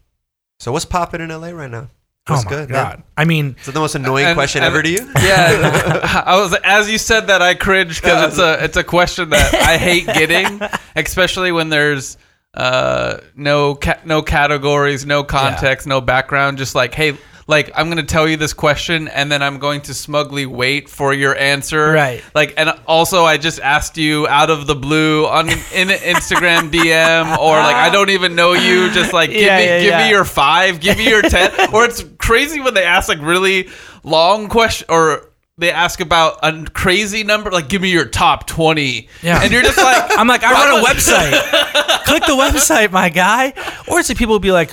[0.58, 1.88] So what's popping in LA right now?
[2.28, 2.68] Oh my good?
[2.68, 2.98] god!
[2.98, 3.02] man?
[3.16, 4.98] I mean, Is it the most annoying And- question and- ever to you?
[5.22, 9.30] Yeah, I was as you said that I cringe because it's a it's a question
[9.30, 10.60] that I hate getting,
[10.96, 12.16] especially when there's
[12.54, 16.58] uh no ca- no categories, no context, no background.
[16.58, 17.16] Just like hey,
[17.48, 21.14] like I'm gonna tell you this question and then I'm going to smugly wait for
[21.14, 21.92] your answer.
[21.92, 22.22] Right.
[22.34, 27.38] Like and also I just asked you out of the blue on in Instagram DM
[27.38, 28.90] or like I don't even know you.
[28.90, 30.04] Just like give Yeah, me yeah, give yeah.
[30.04, 31.72] me your five, give me your ten.
[31.72, 33.68] or it's crazy when they ask like really
[34.02, 39.08] long question or they ask about a crazy number, like give me your top twenty.
[39.22, 39.40] Yeah.
[39.42, 42.04] And you're just like I'm like, I run a website.
[42.04, 43.52] Click the website, my guy.
[43.88, 44.72] Or it's like people will be like,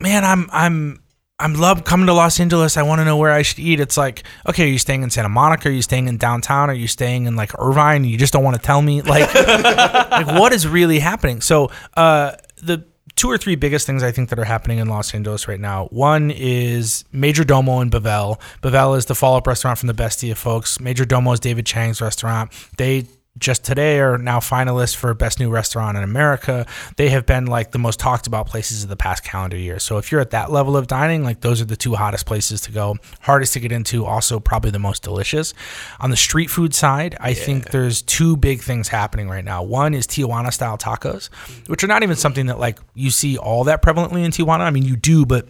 [0.00, 1.00] man, I'm I'm
[1.40, 2.76] I'm love coming to Los Angeles.
[2.76, 3.78] I want to know where I should eat.
[3.78, 5.68] It's like, okay, are you staying in Santa Monica?
[5.68, 6.68] Are you staying in downtown?
[6.68, 8.02] Are you staying in like Irvine?
[8.02, 11.40] You just don't want to tell me, like, like what is really happening?
[11.40, 12.84] So, uh, the
[13.14, 15.86] two or three biggest things I think that are happening in Los Angeles right now.
[15.86, 18.40] One is Majordomo in Bavel.
[18.60, 20.78] Bavel is the follow-up restaurant from the Bestia folks.
[20.78, 22.50] Majordomo is David Chang's restaurant.
[22.78, 23.06] They
[23.38, 26.66] just today are now finalists for best new restaurant in America.
[26.96, 29.78] They have been like the most talked about places of the past calendar year.
[29.78, 32.60] So if you're at that level of dining, like those are the two hottest places
[32.62, 32.96] to go.
[33.20, 35.54] Hardest to get into, also probably the most delicious.
[36.00, 39.62] On the street food side, I think there's two big things happening right now.
[39.62, 41.28] One is Tijuana style tacos,
[41.66, 44.60] which are not even something that like you see all that prevalently in Tijuana.
[44.60, 45.48] I mean, you do, but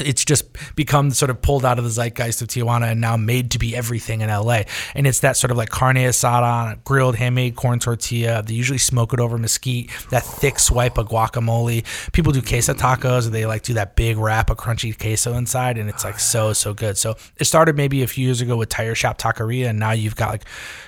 [0.00, 3.50] it's just become sort of pulled out of the zeitgeist of Tijuana and now made
[3.52, 4.62] to be everything in LA.
[4.94, 8.42] And it's that sort of like carne asada grilled handmade corn tortilla.
[8.42, 11.84] They usually smoke it over mesquite, that thick swipe of guacamole.
[12.12, 15.88] People do queso tacos they like do that big wrap of crunchy queso inside and
[15.88, 16.96] it's like so, so good.
[16.96, 20.16] So it started maybe a few years ago with Tire Shop Taqueria and now you've
[20.16, 20.44] got like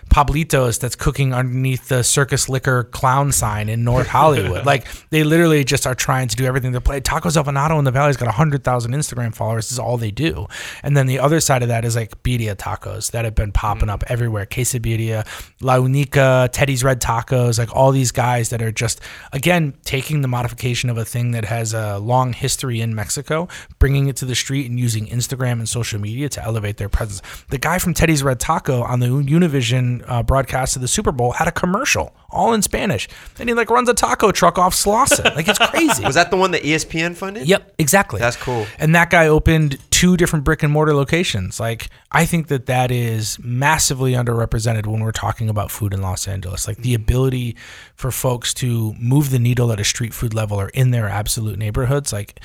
[0.09, 4.66] Pablitos that's cooking underneath the Circus Liquor clown sign in North Hollywood.
[4.66, 7.00] like they literally just are trying to do everything to play.
[7.00, 9.66] Tacos El Venado in the Valley's got 100,000 Instagram followers.
[9.66, 10.46] This is all they do.
[10.82, 13.88] And then the other side of that is like birria tacos that have been popping
[13.88, 13.92] mm.
[13.92, 14.46] up everywhere.
[14.46, 15.26] Quesadilla,
[15.61, 19.00] La Unica, Teddy's Red Tacos, like all these guys that are just,
[19.32, 23.48] again, taking the modification of a thing that has a long history in Mexico,
[23.78, 27.22] bringing it to the street and using Instagram and social media to elevate their presence.
[27.50, 31.32] The guy from Teddy's Red Taco on the Univision uh, broadcast of the Super Bowl
[31.32, 33.09] had a commercial all in Spanish.
[33.39, 35.35] And he like runs a taco truck off Slauson.
[35.35, 36.05] Like it's crazy.
[36.05, 37.49] Was that the one that ESPN funded?
[37.49, 38.20] Yep, exactly.
[38.20, 38.66] That's cool.
[38.79, 41.59] And that guy opened two different brick and mortar locations.
[41.59, 46.29] Like I think that that is massively underrepresented when we're talking about food in Los
[46.29, 46.68] Angeles.
[46.68, 47.57] Like the ability
[47.95, 51.59] for folks to move the needle at a street food level or in their absolute
[51.59, 52.12] neighborhoods.
[52.12, 52.41] Like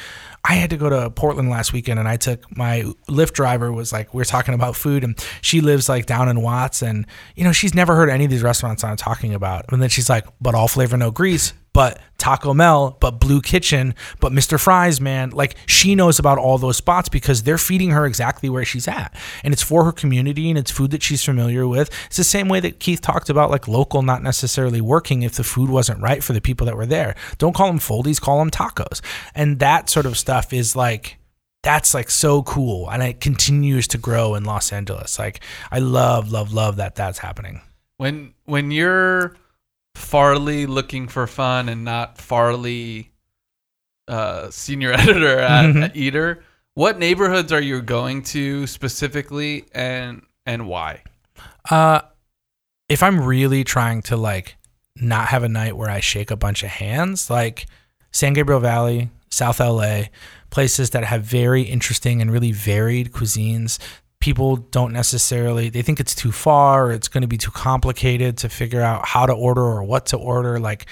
[0.46, 3.92] I had to go to Portland last weekend and I took my Lyft driver was
[3.92, 7.06] like we're talking about food and she lives like down in Watts and
[7.36, 9.66] you know she's never heard any of these restaurants I'm talking about.
[9.74, 13.96] And then she's like, but all flavor no grease, but Taco Mel, but Blue Kitchen,
[14.20, 14.60] but Mr.
[14.60, 15.32] Fries, man.
[15.32, 19.14] Like she knows about all those spots because they're feeding her exactly where she's at.
[19.44, 21.90] And it's for her community and it's food that she's familiar with.
[22.06, 25.44] It's the same way that Keith talked about like LocoL not necessarily working if the
[25.44, 27.16] food wasn't right for the people that were there.
[27.40, 29.02] Don't call them foldies, call them tacos.
[29.34, 31.18] And that sort of stuff is like
[31.64, 35.18] that's like so cool and it continues to grow in Los Angeles.
[35.18, 37.62] Like I love love love that that's happening.
[37.98, 39.36] When when you're
[39.96, 43.12] Farley looking for fun and not Farley
[44.08, 45.84] uh, senior editor at, Mhm.
[45.84, 46.44] at Eater,
[46.76, 51.04] what neighborhoods are you going to specifically and and why?
[51.70, 52.02] Uh,
[52.90, 54.58] if I'm really trying to like
[54.96, 57.66] not have a night where I shake a bunch of hands, like
[58.12, 60.04] San Gabriel Valley, South LA,
[60.50, 63.80] places that have very interesting and really varied cuisines.
[64.24, 68.48] People don't necessarily they think it's too far it's going to be too complicated to
[68.48, 70.62] figure out how to order or what to order.
[70.62, 70.86] Like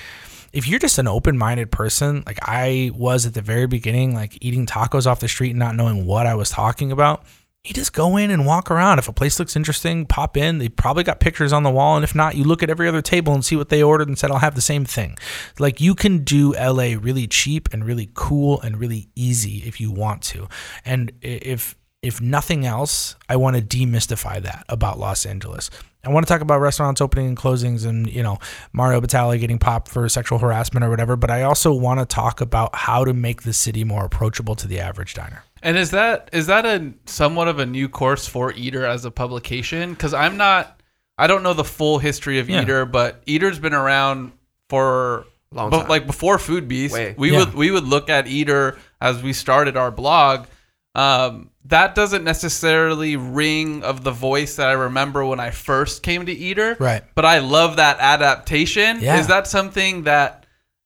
[0.51, 4.65] if you're just an open-minded person, like I was at the very beginning, like eating
[4.65, 7.23] tacos off the street and not knowing what I was talking about,
[7.63, 8.99] you just go in and walk around.
[8.99, 10.57] If a place looks interesting, pop in.
[10.57, 11.95] They probably got pictures on the wall.
[11.95, 14.19] And if not, you look at every other table and see what they ordered and
[14.19, 15.17] said, I'll have the same thing.
[15.57, 19.89] Like you can do LA really cheap and really cool and really easy if you
[19.89, 20.49] want to.
[20.83, 25.69] And if if nothing else, I want to demystify that about Los Angeles.
[26.03, 28.39] I want to talk about restaurants opening and closings and, you know,
[28.73, 32.41] Mario Batali getting popped for sexual harassment or whatever, but I also want to talk
[32.41, 35.43] about how to make the city more approachable to the average diner.
[35.61, 39.11] And is that is that a somewhat of a new course for Eater as a
[39.11, 39.91] publication?
[39.93, 40.81] Because I'm not,
[41.19, 42.63] I don't know the full history of Yeah.
[42.63, 44.31] Eater, but Eater's been around
[44.69, 45.81] for Long time.
[45.81, 46.95] but like before Food Beast.
[46.95, 47.13] Way.
[47.15, 47.39] We Yeah.
[47.39, 50.47] would we would look at Eater as we started our blog.
[50.95, 56.25] Um, that doesn't necessarily ring of the voice that I remember when I first came
[56.25, 56.75] to Eater.
[56.79, 57.03] Right.
[57.15, 58.99] But I love that adaptation.
[58.99, 59.19] Yeah.
[59.19, 60.45] Is that something that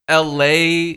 [0.10, 0.96] LA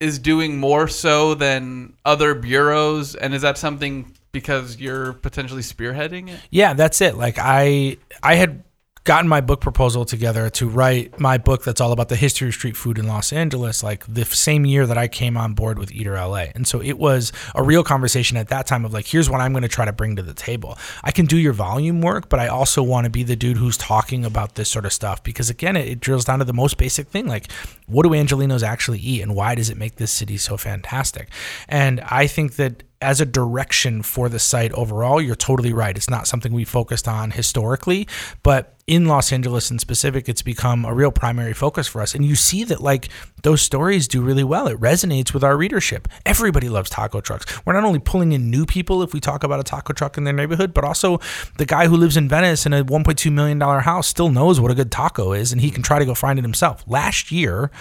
[0.00, 3.14] is doing more so than other bureaus?
[3.14, 6.40] And is that something because you're potentially spearheading it?
[6.50, 7.16] Yeah, that's it.
[7.16, 8.62] Like I I had
[9.06, 12.54] gotten my book proposal together to write my book that's all about the history of
[12.54, 15.92] street food in Los Angeles like the same year that I came on board with
[15.92, 16.46] Eater LA.
[16.56, 19.52] And so it was a real conversation at that time of like here's what I'm
[19.52, 20.76] going to try to bring to the table.
[21.04, 23.78] I can do your volume work, but I also want to be the dude who's
[23.78, 26.76] talking about this sort of stuff because again it, it drills down to the most
[26.76, 27.50] basic thing like
[27.86, 31.28] what do Angelinos actually eat and why does it make this city so fantastic?
[31.68, 35.96] And I think that as a direction for the site overall, you're totally right.
[35.96, 38.08] It's not something we focused on historically,
[38.42, 42.14] but in Los Angeles in specific, it's become a real primary focus for us.
[42.14, 43.08] And you see that like
[43.42, 44.68] those stories do really well.
[44.68, 46.06] It resonates with our readership.
[46.24, 47.64] Everybody loves taco trucks.
[47.66, 50.24] We're not only pulling in new people if we talk about a taco truck in
[50.24, 51.18] their neighborhood, but also
[51.58, 54.74] the guy who lives in Venice in a $1.2 million house still knows what a
[54.74, 56.84] good taco is and he can try to go find it himself.
[56.86, 57.72] Last year,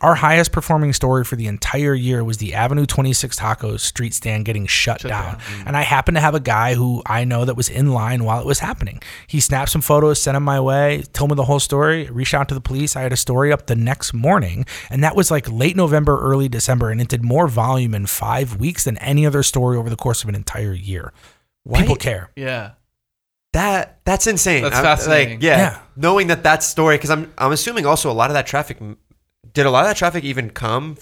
[0.00, 4.44] our highest performing story for the entire year was the Avenue 26 Tacos street stand
[4.44, 5.36] getting shut, down.
[5.36, 5.66] Mm.
[5.68, 8.38] And I happened to have a guy who I know that was in line while
[8.38, 9.00] it was happening.
[9.26, 12.48] He snapped some photos, sent them my way, told me the whole story, reached out
[12.48, 12.96] to the police.
[12.96, 14.66] I had a story up the next morning.
[14.90, 16.90] And that was like late November, early December.
[16.90, 20.22] And it did more volume in five weeks than any other story over the course
[20.22, 21.12] of an entire year.
[21.74, 22.30] People care.
[22.36, 22.72] Yeah.
[23.52, 24.62] That that's insane.
[24.64, 25.34] That's I'm- fascinating.
[25.34, 25.78] Like, yeah, Yeah.
[25.96, 28.78] knowing that that story because I'm I'm assuming also a lot of that traffic
[29.52, 30.96] did a lot of that traffic even come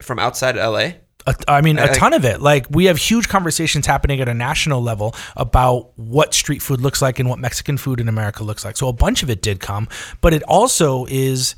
[0.00, 0.92] from outside LA.
[1.26, 2.40] A, I mean, a ton of it.
[2.40, 7.02] Like we have huge conversations happening at a national level about what street food looks
[7.02, 8.76] like and what Mexican food in America looks like.
[8.76, 9.88] So a bunch of it did come,
[10.20, 11.56] but it also is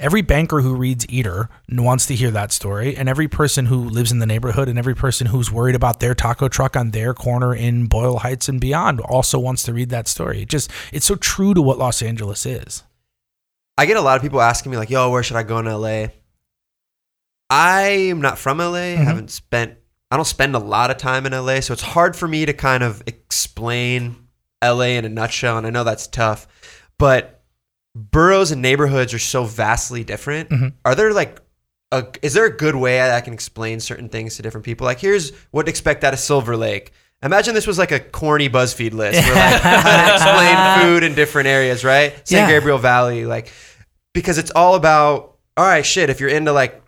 [0.00, 4.10] every banker who reads Eater wants to hear that story, and every person who lives
[4.10, 7.54] in the neighborhood and every person who's worried about their taco truck on their corner
[7.54, 10.42] in Boyle Heights and beyond also wants to read that story.
[10.42, 12.82] It just it's so true to what Los Angeles is.
[13.76, 15.66] I get a lot of people asking me like, "Yo, where should I go in
[15.66, 16.08] LA?"
[17.50, 18.64] I am not from LA.
[18.64, 19.04] I mm-hmm.
[19.04, 19.76] haven't spent.
[20.10, 22.52] I don't spend a lot of time in LA, so it's hard for me to
[22.52, 24.28] kind of explain
[24.62, 25.58] LA in a nutshell.
[25.58, 26.46] And I know that's tough,
[26.98, 27.42] but
[27.94, 30.50] boroughs and neighborhoods are so vastly different.
[30.50, 30.68] Mm-hmm.
[30.84, 31.40] Are there like
[31.90, 34.84] a, is there a good way I can explain certain things to different people?
[34.84, 36.92] Like, here's what to expect out of Silver Lake.
[37.22, 41.14] Imagine this was like a corny BuzzFeed list where like how to explain food in
[41.14, 42.12] different areas, right?
[42.28, 42.54] San Yeah.
[42.54, 43.50] Gabriel Valley, like
[44.12, 46.10] because it's all about all right, shit.
[46.10, 46.83] If you're into like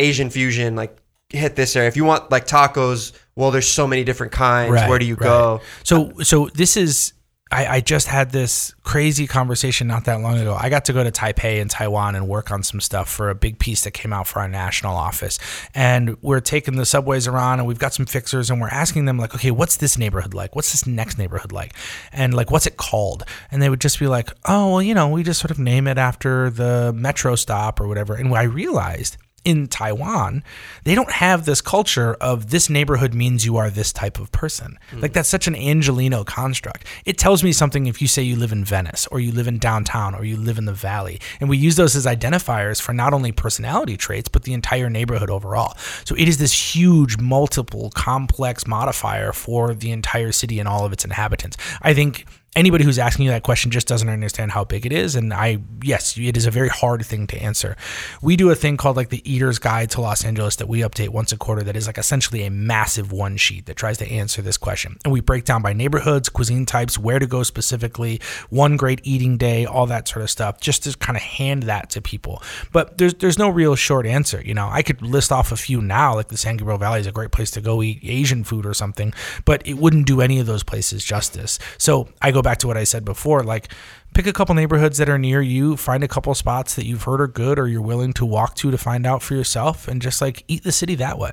[0.00, 0.96] Asian fusion, like
[1.28, 1.88] hit this area.
[1.88, 4.72] If you want like tacos, well, there's so many different kinds.
[4.72, 5.26] Right, Where do you right.
[5.26, 5.60] go?
[5.84, 7.12] So so this is
[7.52, 10.56] I, I just had this crazy conversation not that long ago.
[10.58, 13.34] I got to go to Taipei and Taiwan and work on some stuff for a
[13.34, 15.38] big piece that came out for our national office.
[15.74, 19.18] And we're taking the subways around and we've got some fixers and we're asking them
[19.18, 20.54] like, okay, what's this neighborhood like?
[20.54, 21.74] What's this next neighborhood like?
[22.12, 23.24] And like, what's it called?
[23.50, 25.88] And they would just be like, oh, well, you know, we just sort of name
[25.88, 28.14] it after the metro stop or whatever.
[28.14, 30.42] And I realized in Taiwan,
[30.84, 34.78] they don't have this culture of this neighborhood means you are this type of person.
[34.90, 35.00] Hmm.
[35.00, 36.86] Like that's such an Angelino construct.
[37.04, 39.58] It tells me something if you say you live in Venice or you live in
[39.58, 41.20] downtown or you live in the valley.
[41.40, 45.30] And we use those as identifiers for not only personality traits, but the entire neighborhood
[45.30, 45.76] overall.
[46.04, 50.92] So it is this huge, multiple, complex modifier for the entire city and all of
[50.92, 51.56] its inhabitants.
[51.82, 52.26] I think
[52.56, 55.14] anybody who's asking you that question just doesn't understand how big it is.
[55.14, 57.76] And i yes it is a very hard thing to answer.
[58.20, 61.10] We do a thing called like the eater's guide to los angeles that we update
[61.10, 64.42] once a quarter that is like essentially a massive one sheet that tries to answer
[64.42, 64.98] this question.
[65.04, 69.36] And we break down by neighborhoods cuisine types where to go specifically one great eating
[69.36, 72.42] day all that sort of stuff just to kind of hand that to people.
[72.72, 74.68] But there's there's no real short answer you know.
[74.70, 77.30] I could list off a few now like the san gabriel valley is a great
[77.30, 79.12] place to go eat asian food or something
[79.44, 81.58] but it wouldn't do any of those places justice.
[81.78, 83.68] So i go back to what i said before like
[84.14, 87.20] pick a couple neighborhoods that are near you find a couple spots that you've heard
[87.20, 90.20] are good or you're willing to walk to to find out for yourself and just
[90.20, 91.30] like eat the city that way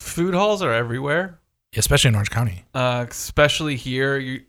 [0.00, 1.38] Food halls are everywhere,
[1.76, 4.18] especially in orange county uh, especially here.
[4.18, 4.42] You,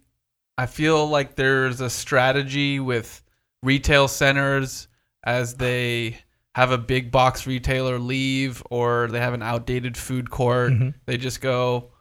[0.58, 3.22] I feel like there's a strategy with
[3.62, 4.88] retail centers
[5.24, 6.18] as they
[6.56, 10.72] have a big box retailer leave or they have an outdated food court.
[10.74, 10.94] Mhm.
[11.06, 11.92] They just go,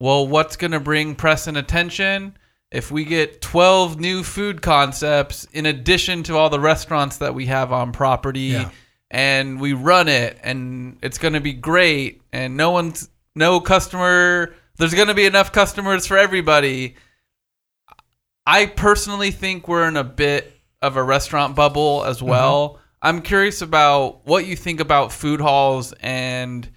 [0.00, 2.36] well, what's going to bring press and attention?
[2.72, 7.46] If we get 12 new food concepts in addition to all the restaurants that we
[7.46, 8.70] have on property Yeah.
[9.10, 14.54] and we run it and it's going to be great and no one's no customer
[14.80, 16.96] there's going to be enough customers for everybody.
[18.46, 22.30] I personally think we're in a bit of a restaurant bubble as uh-huh.
[22.30, 22.80] well.
[23.02, 26.68] I'm curious about what you think about food halls and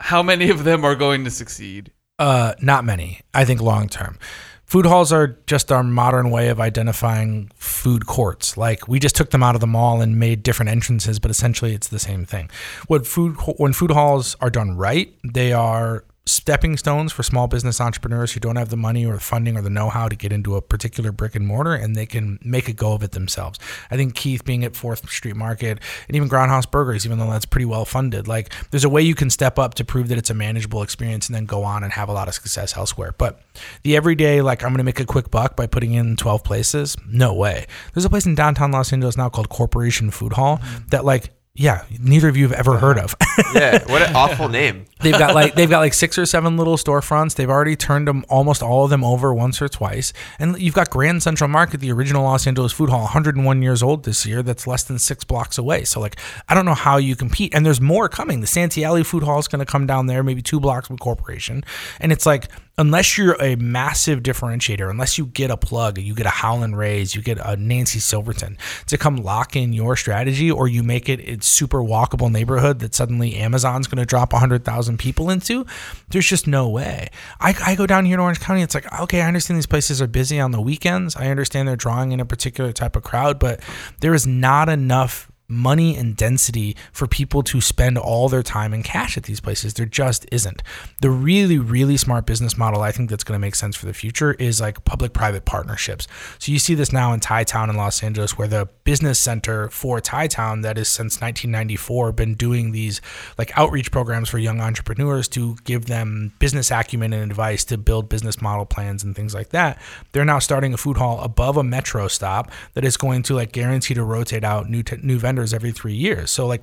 [0.00, 1.92] how many of them are going to succeed.
[2.18, 3.20] Uh, not many.
[3.34, 4.18] I think long term.
[4.64, 8.56] Food halls are just our modern way of identifying food courts.
[8.56, 11.72] Like we just took them out of the mall and made different entrances, but essentially
[11.72, 12.50] it's the same thing.
[12.88, 17.80] What food when food halls are done right, they are stepping stones for small business
[17.80, 20.56] entrepreneurs who don't have the money or the funding or the know-how to get into
[20.56, 23.60] a particular brick and mortar and they can make a go of it themselves.
[23.92, 27.46] I think Keith being at 4th Street Market and even Groundhouse Burgers even though that's
[27.46, 30.30] pretty well funded, like there's a way you can step up to prove that it's
[30.30, 33.14] a manageable experience and then go on and have a lot of success elsewhere.
[33.16, 33.40] But
[33.84, 36.96] the everyday like I'm going to make a quick buck by putting in 12 places,
[37.08, 37.66] no way.
[37.94, 40.88] There's a place in downtown Los Angeles now called Corporation Food Hall mm-hmm.
[40.88, 43.14] that like yeah, neither of you have ever heard of.
[43.54, 44.86] Yeah, what an awful name.
[45.00, 47.34] They've got like they've got like six or seven little storefronts.
[47.34, 50.12] They've already turned them almost all of them over once or twice.
[50.38, 54.04] And you've got Grand Central Market, the original Los Angeles food hall, 101 years old
[54.04, 54.42] this year.
[54.42, 55.84] That's less than six blocks away.
[55.84, 56.16] So like
[56.48, 57.54] I don't know how you compete.
[57.54, 58.40] And there's more coming.
[58.40, 60.98] The Santee Alley food hall is going to come down there, maybe two blocks from
[60.98, 61.62] Corporation.
[62.00, 62.48] And it's like
[62.78, 67.14] unless you're a massive differentiator, unless you get a plug, you get a Howlin' Ray's,
[67.14, 71.20] you get a Nancy Silverton to come lock in your strategy, or you make it
[71.20, 75.64] a super walkable neighborhood that suddenly Amazon's going to drop 100,000 people into,
[76.10, 77.08] there's just no way.
[77.40, 80.02] I, I go down here to Orange County, it's like, okay, I understand these places
[80.02, 81.16] are busy on the weekends.
[81.16, 83.60] I understand they're drawing in a particular type of crowd, but
[84.00, 88.84] there is not enough money and density for people to spend all their time and
[88.84, 89.74] cash at these places.
[89.74, 90.62] There just isn't.
[91.00, 93.94] The really, really smart business model I think that's going to make sense for the
[93.94, 96.08] future is like public private partnerships.
[96.38, 99.68] So you see this now in Thai Town in Los Angeles, where the business center
[99.70, 103.00] for Thai Town that is since 1994 been doing these
[103.38, 108.08] like outreach programs for young entrepreneurs to give them business acumen and advice to build
[108.08, 109.80] business model plans and things like that.
[110.12, 113.52] They're now starting a food hall above a metro stop that is going to like
[113.52, 116.30] guarantee to rotate out new t- new vendors every three years.
[116.30, 116.62] So like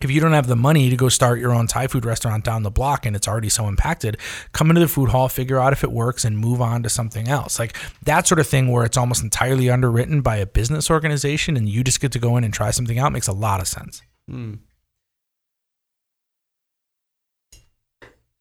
[0.00, 2.62] if you don't have the money to go start your own Thai food restaurant down
[2.62, 4.16] the block and it's already so impacted,
[4.52, 7.28] come into the food hall, figure out if it works, and move on to something
[7.28, 7.58] else.
[7.58, 11.68] Like that sort of thing where it's almost entirely underwritten by a business organization and
[11.68, 14.02] you just get to go in and try something out makes a lot of sense.
[14.28, 14.54] Hmm.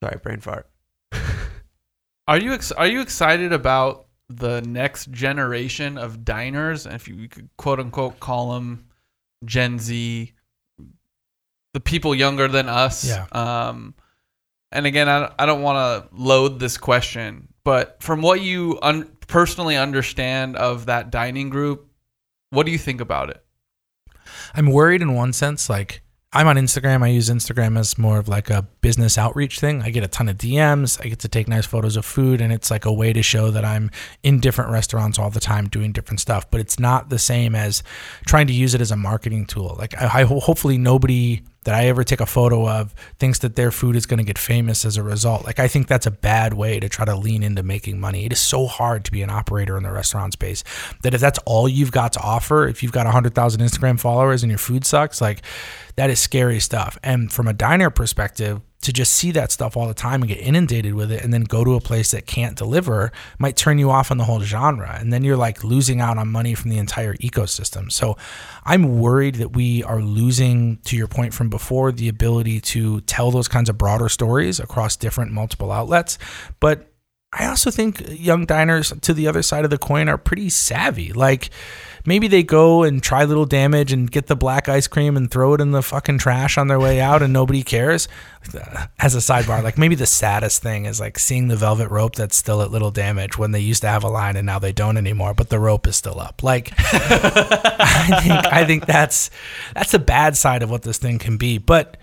[0.04, 0.68] Sorry, brain fart.
[2.28, 6.86] Are you ex- are you excited about the next generation of diners?
[6.86, 8.86] And if you could quote unquote call them
[9.46, 10.34] Gen Z,
[11.74, 13.08] the people younger than us.
[13.08, 13.26] Yeah.
[13.32, 13.96] Um,
[14.72, 19.12] and again, I, I don't want to load this question, but from what you un-
[19.28, 21.90] personally understand of that dining group,
[22.52, 23.44] what do you think about it?
[24.54, 26.04] I'm worried in one sense, like
[26.34, 27.04] I'm on Instagram.
[27.04, 29.82] I use Instagram as more of like a business outreach thing.
[29.82, 31.04] I get a ton of DMs.
[31.04, 33.52] I get to take nice photos of food, and it's like a way to show
[33.52, 33.92] that I'm
[34.24, 36.50] in different restaurants all the time doing different stuff.
[36.50, 37.84] But it's not the same as
[38.26, 39.76] trying to use it as a marketing tool.
[39.78, 43.72] Like I, I hopefully nobody that I ever take a photo of thinks that their
[43.72, 45.46] food is going to get famous as a result.
[45.46, 48.26] Like I think that's a bad way to try to lean into making money.
[48.26, 50.64] It is so hard to be an operator in the restaurant space
[51.04, 54.50] that if that's all you've got to offer, if you've got 100,000 Instagram followers and
[54.50, 55.44] your food sucks, like
[55.98, 56.98] that is scary stuff.
[57.04, 60.40] And from a diner perspective, to just see that stuff all the time and get
[60.40, 63.92] inundated with it and then go to a place that can't deliver might turn you
[63.92, 64.98] off on the whole genre.
[65.00, 67.92] And then you're like losing out on money from the entire ecosystem.
[67.92, 68.18] So
[68.66, 73.32] i'm worried that we are losing to your point from before the ability to tell
[73.32, 76.18] those kinds of broader stories across different multiple outlets.
[76.60, 76.88] But
[77.34, 81.14] i also think young diners to the other side of the coin are pretty savvy.
[81.14, 81.50] Like
[82.06, 85.54] maybe they go and try little damage and get the black ice cream and throw
[85.54, 88.08] it in the fucking trash on their way out and nobody cares.
[88.54, 92.16] Uh, as a sidebar, like maybe the saddest thing is like seeing the velvet rope
[92.16, 94.72] that's still at little damage when they used to have a line and now they
[94.72, 96.42] don't anymore, but the rope is still up.
[96.44, 99.30] Like I think I think that's
[99.74, 101.58] that's the bad side of what this thing can be.
[101.58, 101.98] But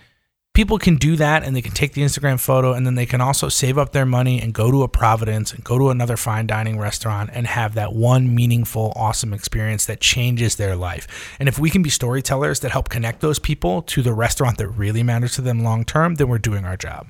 [0.58, 3.20] people can do that and they can take the Instagram photo and then they can
[3.20, 6.48] also save up their money and go to a Providence and go to another fine
[6.48, 11.36] dining restaurant and have that one meaningful, awesome experience that changes their life.
[11.38, 14.66] And if we can be storytellers that help connect those people to the restaurant that
[14.66, 17.06] really matters to them long term, then we're doing our job.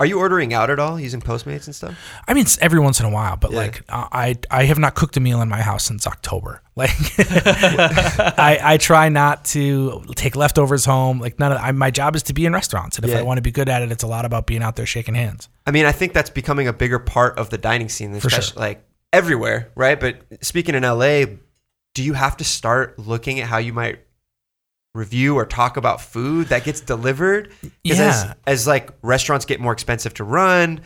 [0.00, 1.94] Are you ordering out at all using Postmates and stuff?
[2.26, 3.56] I mean, it's every once in a while, but Yeah.
[3.58, 6.62] like uh, I, I have not cooked a meal in my house since October.
[6.80, 6.90] Like,
[8.38, 11.20] I, I try not to take leftovers home.
[11.20, 13.18] Like, none of I, my job is to be in restaurants, and if Yeah.
[13.18, 15.14] I want to be good at it, it's a lot about being out there shaking
[15.14, 15.50] hands.
[15.66, 18.60] I mean, I think that's becoming a bigger part of the dining scene, especially sure.
[18.60, 18.82] like
[19.12, 20.00] everywhere, right?
[20.00, 21.24] But speaking in LA,
[21.94, 23.98] do you have to start looking at how you might
[24.94, 27.52] review or talk about food that gets delivered.
[27.84, 28.34] Yeah.
[28.46, 30.80] As, as like restaurants get more expensive to run,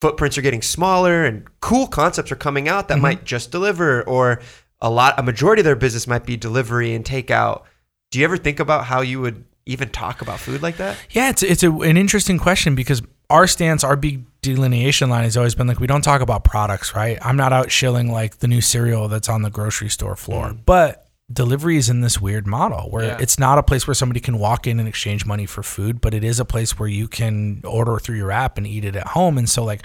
[0.00, 3.02] footprints are getting smaller, and cool concepts are coming out that Mhm.
[3.02, 4.40] might just deliver, or
[4.80, 7.62] a lot, a majority of their business might be delivery and takeout.
[8.10, 10.96] Do you ever think about how you would even talk about food like that?
[11.10, 13.00] Yeah, it's it's a, an interesting question because
[13.30, 16.94] our stance, our big delineation line has always been like we don't talk about products,
[16.96, 17.16] right?
[17.22, 21.06] I'm not out shilling like the new cereal that's on the grocery store floor, but
[21.32, 23.16] delivery is in this weird model where Yeah.
[23.20, 26.14] it's not a place where somebody can walk in and exchange money for food, but
[26.14, 29.08] it is a place where you can order through your app and eat it at
[29.08, 29.38] home.
[29.38, 29.84] And so like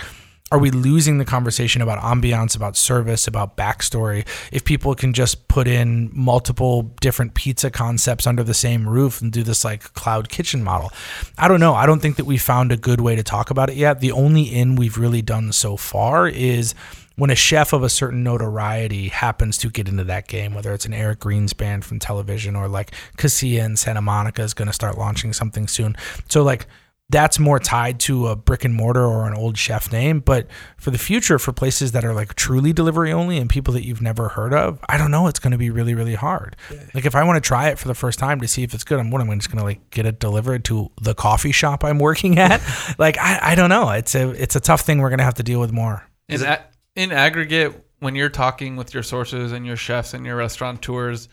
[0.49, 4.25] are we losing the conversation about ambiance, about service, about backstory?
[4.49, 9.29] If people can just put in multiple different pizza concepts under the same roof and
[9.29, 10.89] do this like cloud kitchen model,
[11.37, 11.73] I don't know.
[11.75, 13.99] I don't think that we found a good way to talk about it yet.
[13.99, 16.73] The only in we've really done so far is
[17.17, 20.85] when a chef of a certain notoriety happens to get into that game, whether it's
[20.85, 24.97] an Eric Greenspan from television or like Cassia in Santa Monica is going to start
[24.97, 25.97] launching something soon.
[26.29, 26.67] So like
[27.09, 30.19] that's more tied to a brick and mortar or an old chef name.
[30.19, 30.47] But
[30.77, 34.01] for the future, for places that are like truly delivery only and people that you've
[34.01, 35.27] never heard of, I don't know.
[35.27, 36.55] It's going to be really, really hard.
[36.93, 38.83] Like if I want to try it for the first time to see if it's
[38.83, 41.83] good, I'm what I'm just going to like get it delivered to the coffee shop
[41.83, 42.61] I'm working at.
[42.99, 43.89] like I, I don't know.
[43.91, 46.05] It's a it's a tough thing we're going to have to deal with more.
[46.27, 46.65] In, a-
[46.97, 51.29] in aggregate, when you're talking with your sources and your chefs and your restaurateurs,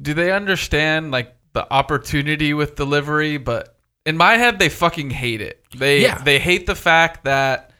[0.00, 3.36] do they understand like the opportunity with delivery?
[3.38, 5.64] But in my head, they fucking hate it.
[5.76, 6.18] They Yeah.
[6.18, 7.70] they hate the fact that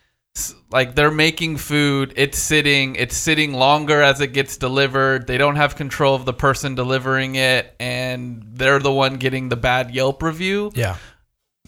[0.70, 5.26] like they're making food, it's sitting, it's sitting longer as it gets delivered.
[5.26, 9.56] They don't have control of the person delivering it, and they're the one getting the
[9.56, 10.70] bad Yelp review.
[10.74, 10.96] Yeah.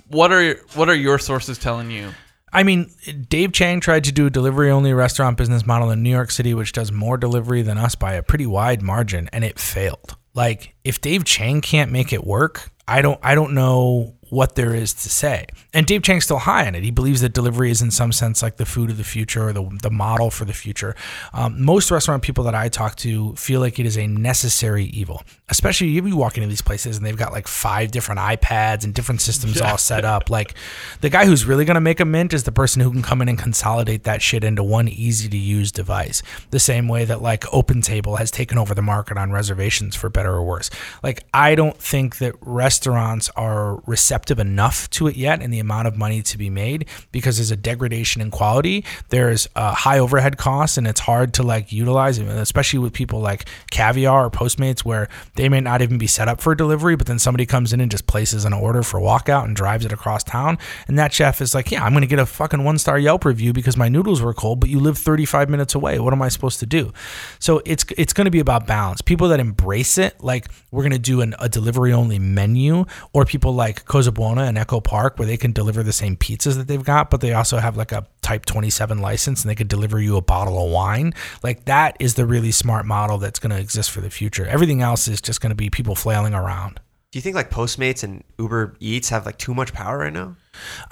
[0.09, 2.11] What are what are your sources telling you?
[2.53, 2.91] I mean,
[3.29, 6.53] Dave Chang tried to do a delivery only restaurant business model in New York City,
[6.55, 10.17] which does more delivery than us by a pretty wide margin, and it failed.
[10.35, 14.75] Like, if Dave Chang can't make it work, I don't I don't know what there
[14.75, 15.47] is to say.
[15.75, 16.83] And Dave Chang's still high on it.
[16.83, 19.53] He believes that delivery is in some sense like the food of the future or
[19.53, 20.95] the, the model for the future.
[21.33, 25.23] Um, most restaurant people that I talk to feel like it is a necessary evil,
[25.49, 28.95] especially if you walk into these places and they've got like five different iPads and
[28.95, 30.31] different systems all set up.
[30.31, 30.55] Like
[31.01, 33.21] the guy who's really going to make a mint is the person who can come
[33.21, 36.23] in and consolidate that shit into one easy to use device.
[36.51, 40.33] The same way that like OpenTable has taken over the market on reservations for better
[40.33, 40.71] or worse.
[41.03, 45.89] Like I don't think that restaurants are receptive enough to it yet and the amount
[45.89, 48.85] of money to be made because there's a degradation in quality.
[49.09, 53.47] There's a high overhead costs and it's hard to like utilize especially with people like
[53.71, 57.19] Caviar or Postmates where they may not even be set up for delivery, but then
[57.19, 60.59] somebody comes in and just places an order for walkout and drives it across town.
[60.89, 63.25] And that chef is like, yeah, I'm going to get a fucking one star Yelp
[63.25, 65.99] review because my noodles were cold, but you live 35 minutes away.
[65.99, 66.93] What am I supposed to do?
[67.39, 69.01] So it's it's going to be about balance.
[69.01, 73.25] People that embrace it, like we're going to do an, a delivery only menu, or
[73.25, 76.85] people like Buona and Echo Park, where they can deliver the same pizzas that they've
[76.85, 80.17] got, but they also have like a Type 27 license and they could deliver you
[80.17, 81.13] a bottle of wine.
[81.43, 84.47] Like that is the really smart model that's going to exist for the future.
[84.47, 86.79] Everything else is just going to be people flailing around.
[87.11, 90.37] Do you think like Postmates and Uber Eats have like too much power right now?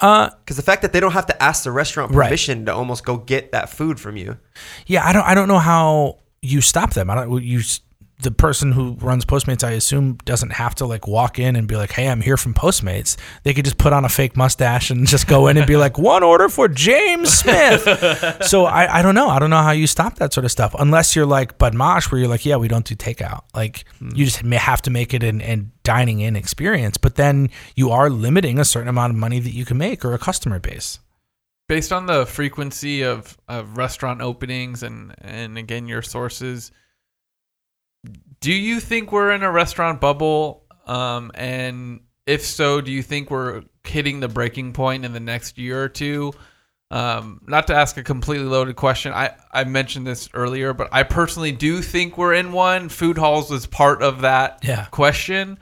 [0.01, 2.27] Uh, Because the fact that they don't have to ask the restaurant Right.
[2.27, 4.37] permission to almost go get that food from you.
[4.85, 7.09] Yeah, I don't I don't know how you stop them.
[7.09, 7.61] I don't you
[8.21, 11.77] the person who runs Postmates, I assume, doesn't have to like walk in and be
[11.77, 15.07] like, "Hey, I'm here from Postmates." They could just put on a fake mustache and
[15.07, 19.15] just go in and be like, "One order for James Smith." so I, I don't
[19.15, 19.29] know.
[19.29, 22.11] I don't know how you stop that sort of stuff unless you're like Bud Mosh,
[22.11, 24.09] where you're like, "Yeah, we don't do takeout." Like hmm.
[24.13, 27.89] you just may have to make it an, an dining in experience, but then you
[27.89, 30.99] are limiting a certain amount of money that you can make or a customer base.
[31.69, 36.71] based on the frequency of, of restaurant openings and and again your sources
[38.39, 40.63] do you think we're in a restaurant bubble?
[40.85, 45.57] Um, and if so do you think we're hitting the breaking point in the next
[45.57, 46.33] year or two?
[46.91, 49.13] Um, not to ask a completely loaded question.
[49.13, 52.89] I, I mentioned this earlier but i personally do think we're in one.
[52.89, 54.85] Food halls was part of that Yeah.
[54.85, 55.59] question.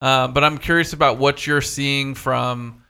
[0.00, 2.82] Um, but i'm curious about what you're seeing from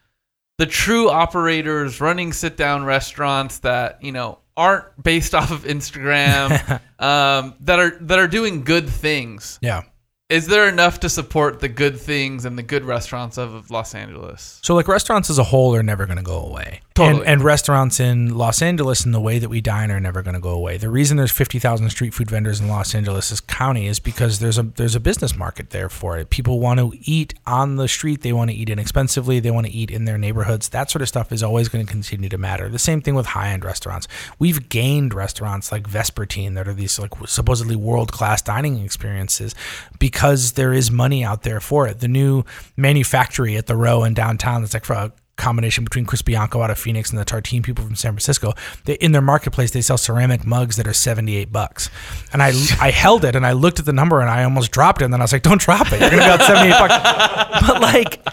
[0.59, 6.51] the true operators running sit down restaurants that you know aren't based off of Instagram
[6.99, 9.59] um, that are that are doing good things.
[9.63, 9.83] Yeah.
[10.31, 14.61] Is there enough to support the good things and the good restaurants of Los Angeles?
[14.63, 16.83] So like restaurants as a whole are never going to go away.
[16.95, 17.23] Totally.
[17.23, 20.35] And, and restaurants in Los Angeles and the way that we dine are never going
[20.35, 20.77] to go away.
[20.77, 24.63] The reason there's 50,000 street food vendors in Los Angeles County is because there's a
[24.63, 26.31] there's a business market there for it.
[26.31, 29.73] People want to eat on the street, they want to eat inexpensively, they want to
[29.73, 30.69] eat in their neighborhoods.
[30.69, 32.69] That sort of stuff is always going to continue to matter.
[32.69, 34.07] The same thing with high-end restaurants.
[34.39, 39.57] We've gained restaurants like Vespertine that are these like supposedly world-class dining experiences
[39.99, 40.20] because
[40.53, 42.01] there is money out there for it.
[42.01, 42.45] The new
[42.77, 46.71] manufactory at the row in downtown that's like for a combination between Chris Bianco out
[46.71, 48.53] of Phoenix and the Tartine people from San Francisco.
[48.85, 51.91] They, in their marketplace, they sell ceramic mugs that are 78 bucks.
[52.33, 52.49] And I
[52.81, 55.07] I held it and I looked at the number and I almost dropped it.
[55.07, 56.01] And then I was like, don't drop it.
[56.01, 57.41] You're going to be out 78 bucks.
[57.67, 58.27] But like,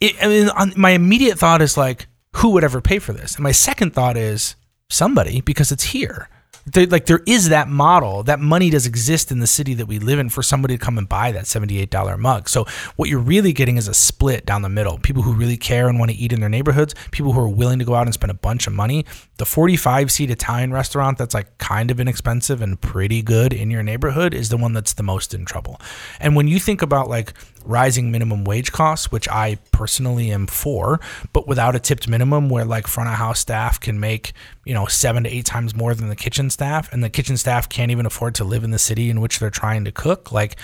[0.00, 2.06] it, I mean, on, my immediate thought is like,
[2.36, 3.36] who would ever pay for this?
[3.36, 4.56] And my second thought is
[4.90, 6.28] somebody because it's here.
[6.66, 8.22] There, like there is that model.
[8.22, 10.98] That money does exist in the city that we live in for somebody to come
[10.98, 12.48] and buy that $78 mug.
[12.48, 12.66] So
[12.96, 14.98] what you're really getting is a split down the middle.
[14.98, 17.78] People who really care and want to eat in their neighborhoods people who are willing
[17.78, 19.04] to go out and spend a bunch of money.
[19.36, 23.82] The 45 seat italian restaurant that's like kind of inexpensive and pretty good in your
[23.82, 25.80] neighborhood is the one that's the most in trouble.
[26.20, 27.32] And when you think about like
[27.64, 31.00] rising minimum wage costs, which I personally am for,
[31.32, 34.32] but without a tipped minimum where like front of house staff can make,
[34.64, 37.68] you know, seven to eight times more than the kitchen staff, and the kitchen staff
[37.68, 40.32] can't even afford to live in the city in which they're trying to cook.
[40.32, 40.56] Like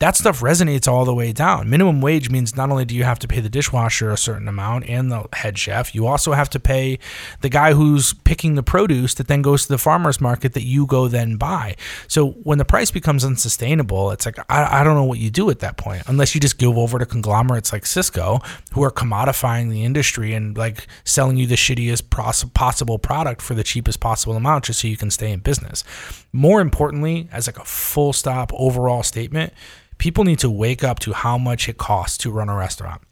[0.00, 1.70] that stuff resonates all the way down.
[1.70, 4.88] Minimum wage means not only do you have to pay the dishwasher a certain amount
[4.88, 6.98] and the head chef, you also have to pay
[7.42, 10.84] the guy who's picking the produce that then goes to the farmer's market that you
[10.84, 11.76] go then buy.
[12.08, 15.48] So when the price becomes unsustainable, it's like, I, I don't know what you do
[15.50, 19.70] at that point, unless you just give over to conglomerates like Sysco who are commodifying
[19.70, 22.10] the industry and like selling you the shittiest
[22.54, 25.84] possible product for the cheapest possible amount just so you can stay in business.
[26.32, 29.52] More importantly, as like a full stop overall statement,
[29.98, 33.02] people need to wake up to how much it costs to run a restaurant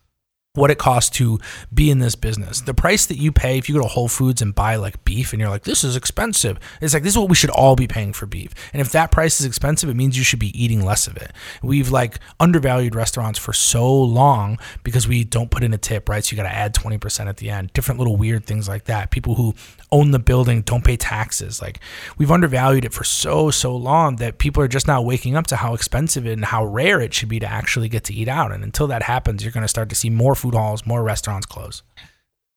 [0.55, 1.39] what it costs to
[1.73, 2.61] be in this business.
[2.61, 5.33] The price that you pay if you go to Whole Foods and buy like beef
[5.33, 6.61] and you're like, this is expensive.
[6.83, 8.53] It's like, this is what we should all be paying for beef.
[8.75, 11.33] And if that price is expensive, it means you should be eating less of it.
[11.63, 16.23] We've like undervalued restaurants for so long because we don't put in a tip, right?
[16.23, 19.11] So you got to add 20% at the end, different little weird things like that.
[19.11, 19.55] People who
[19.91, 21.63] own the building don't pay taxes.
[21.63, 21.81] Like
[22.19, 25.57] we've undervalued it for so, so long that people are just now waking up to
[25.57, 28.53] how expensive and how rare it should be to actually get to eat out.
[28.53, 31.47] And until that happens, you're going to start to see more food halls, more restaurants
[31.47, 31.83] close.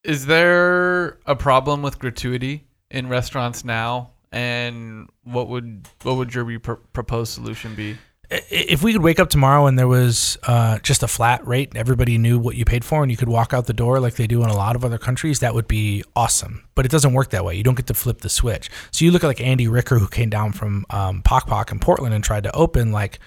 [0.03, 4.11] Is there a problem with gratuity in restaurants now?
[4.31, 7.97] And what would what would your pr- proposed solution be?
[8.29, 12.17] If we could wake up tomorrow and there was uh, just a flat rate, everybody
[12.17, 14.43] knew what you paid for, and you could walk out the door like they do
[14.43, 16.63] in a lot of other countries, that would be awesome.
[16.73, 17.55] But it doesn't work that way.
[17.55, 18.71] You don't get to flip the switch.
[18.89, 21.79] So you look at like Andy Ricker, who came down from um, Pok Pok in
[21.79, 23.19] Portland and tried to open like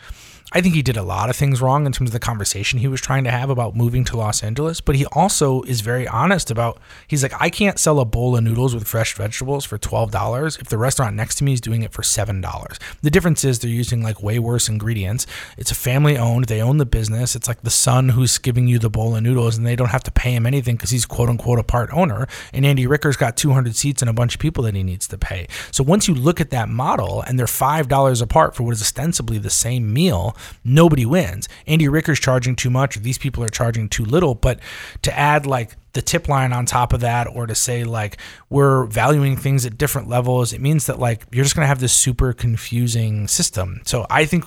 [0.50, 2.88] I think he did a lot of things wrong in terms of the conversation he
[2.88, 6.50] was trying to have about moving to Los Angeles, but he also is very honest
[6.50, 10.58] about he's like, I can't sell a bowl of noodles with fresh vegetables for $12
[10.58, 12.78] if the restaurant next to me is doing it for $7.
[13.02, 15.26] The difference is they're using like way worse ingredients.
[15.58, 17.36] It's a family owned, they own the business.
[17.36, 20.04] It's like the son who's giving you the bowl of noodles and they don't have
[20.04, 22.26] to pay him anything because he's quote unquote a part owner.
[22.54, 25.18] And Andy Ricker's got 200 seats and a bunch of people that he needs to
[25.18, 25.46] pay.
[25.72, 29.36] So once you look at that model and they're $5 apart for what is ostensibly
[29.36, 30.34] the same meal,
[30.64, 31.48] nobody wins.
[31.66, 34.34] Andy Ricker's charging too much, or these people are charging too little.
[34.34, 34.60] But
[35.02, 38.18] to add like the tip line on top of that, or to say like
[38.50, 41.92] we're valuing things at different levels, it means that like you're just gonna have this
[41.92, 43.80] super confusing system.
[43.84, 44.44] So I think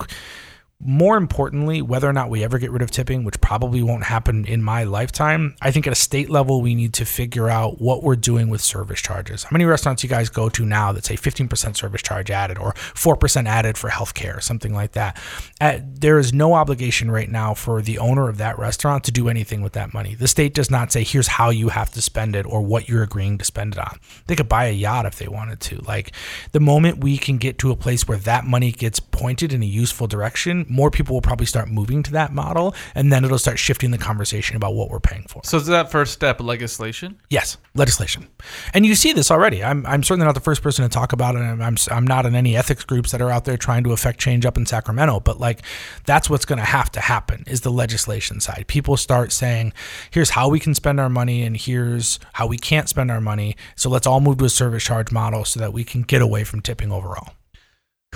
[0.84, 4.44] more importantly, whether or not we ever get rid of tipping, which probably won't happen
[4.44, 8.02] in my lifetime, I think at a state level, we need to figure out what
[8.02, 9.44] we're doing with service charges.
[9.44, 12.72] How many restaurants you guys go to now that say 15% service charge added or
[12.72, 15.20] 4% added for healthcare, or something like that?
[15.60, 19.12] At, uh, there is no obligation right now for the owner of that restaurant to
[19.12, 20.14] do anything with that money.
[20.16, 23.04] The state does not say, here's how you have to spend it or what you're
[23.04, 24.00] agreeing to spend it on.
[24.26, 25.76] They could buy a yacht if they wanted to.
[25.82, 26.12] Like
[26.50, 29.66] the moment we can get to a place where that money gets pointed in a
[29.66, 33.58] useful direction, more people will probably start moving to that model, and then it'll start
[33.58, 35.42] shifting the conversation about what we're paying for.
[35.44, 37.20] So is that first step legislation?
[37.30, 38.26] Yes, legislation.
[38.74, 39.62] And you see this already.
[39.62, 41.42] I'm, I'm certainly not the first person to talk about it.
[41.42, 44.18] And I'm, I'm not in any ethics groups that are out there trying to affect
[44.18, 45.20] change up in Sacramento.
[45.20, 45.62] But like,
[46.06, 48.64] that's what's going to have to happen is the legislation side.
[48.66, 49.72] People start saying,
[50.10, 53.56] here's how we can spend our money, and here's how we can't spend our money.
[53.76, 56.44] So let's all move to a service charge model so that we can get away
[56.44, 57.34] from tipping overall.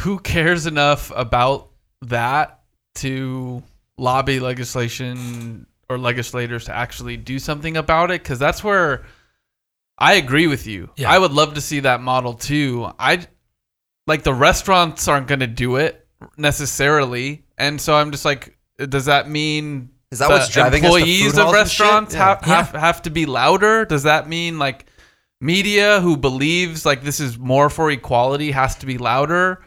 [0.00, 1.70] Who cares enough about
[2.02, 2.60] that
[2.96, 3.62] to
[3.98, 9.04] lobby legislation or legislators to actually do something about it because that's where
[9.98, 10.90] I agree with you.
[10.96, 11.10] Yeah.
[11.10, 12.90] I would love to see that model too.
[12.98, 13.26] I
[14.06, 16.06] like the restaurants aren't going to do it
[16.36, 21.52] necessarily, and so I'm just like, does that mean is that what's driving employees of
[21.52, 22.24] restaurants yeah.
[22.24, 22.54] have, yeah.
[22.56, 23.84] have have to be louder?
[23.84, 24.86] Does that mean like
[25.40, 29.62] media who believes like this is more for equality has to be louder?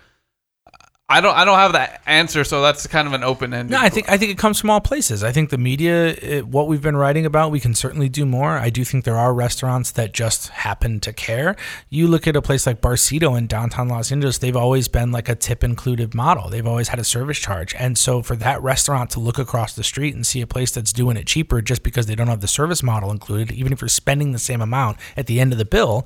[1.11, 1.35] I don't.
[1.35, 3.71] I don't have that answer, so that's kind of an open end.
[3.71, 4.07] No, I think.
[4.09, 5.23] I think it comes from all places.
[5.23, 8.59] I think the media, it, what we've been writing about, we can certainly do more.
[8.59, 11.55] I do think there are restaurants that just happen to care.
[11.89, 15.27] You look at a place like Barcito in downtown Los Angeles; they've always been like
[15.27, 16.47] a tip included model.
[16.47, 19.83] They've always had a service charge, and so for that restaurant to look across the
[19.83, 22.47] street and see a place that's doing it cheaper just because they don't have the
[22.47, 25.65] service model included, even if you're spending the same amount at the end of the
[25.65, 26.05] bill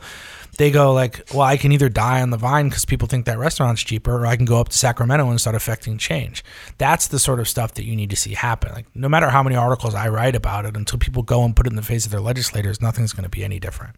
[0.57, 3.37] they go like, well, I can either die on the vine because people think that
[3.37, 6.43] restaurant's cheaper, or I can go up to Sacramento and start affecting change.
[6.77, 8.71] That's the sort of stuff that you need to see happen.
[8.71, 11.65] Like, no matter how many articles I write about it, until people go and put
[11.65, 13.95] it in the face of their legislators, nothing's going to be any different.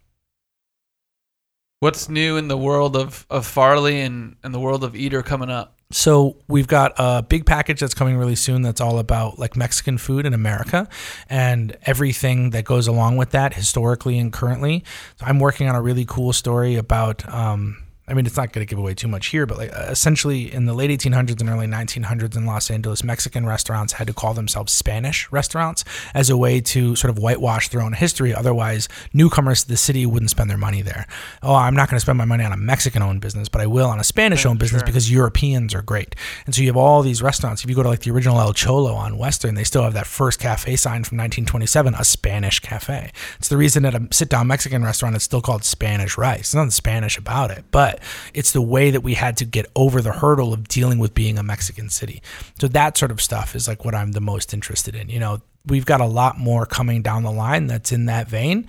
[1.81, 5.49] What's new in the world of, of Farley and, and the world of Eater coming
[5.49, 5.74] up?
[5.91, 9.97] So we've got a big package that's coming really soon that's all about like Mexican
[9.97, 10.89] food in America
[11.29, 14.83] and everything that goes along with that historically and currently.
[15.19, 18.65] So I'm working on a really cool story about um, I mean, it's not going
[18.65, 21.49] to give away too much here, but like uh, essentially in the late 1800s and
[21.49, 25.83] early 1900s in Los Angeles, Mexican restaurants had to call themselves Spanish restaurants
[26.13, 28.33] as a way to sort of whitewash their own history.
[28.33, 31.07] Otherwise, newcomers to the city wouldn't spend their money there.
[31.41, 33.65] Oh, I'm not going to spend my money on a Mexican owned business, but I
[33.65, 36.15] will on a Spanish owned business because Europeans are great.
[36.45, 37.63] And so you have all these restaurants.
[37.63, 40.05] If you go to like the original El Cholo on Western, they still have that
[40.05, 43.11] first cafe sign from 1927, a Spanish cafe.
[43.39, 46.51] It's the reason that a sit down Mexican restaurant is still called Spanish rice.
[46.51, 47.94] There's nothing Spanish about it, but
[48.33, 51.37] it's the way that we had to get over the hurdle of dealing with being
[51.37, 52.21] a Mexican city.
[52.59, 55.09] So that sort of stuff is like what I'm the most interested in.
[55.09, 58.67] You know, we've got a lot more coming down the line that's in that vein,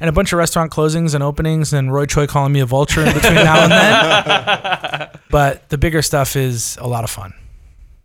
[0.00, 3.04] and a bunch of restaurant closings and openings, and Roy Choi calling me a vulture
[3.04, 5.08] in between now and then.
[5.30, 7.34] But the bigger stuff is a lot of fun.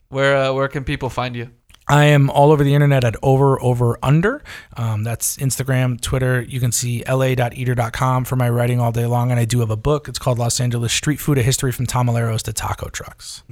[0.10, 1.50] Where uh, where can people find you?
[1.88, 4.42] I am all over the internet at over over under.
[4.78, 6.42] Um, that's Instagram, Twitter.
[6.42, 9.32] You can see la.eater.com for my writing all day long.
[9.32, 10.08] And I do have a book.
[10.08, 13.44] It's called Los Angeles Street Food: A History from Tamaleros to Taco Trucks.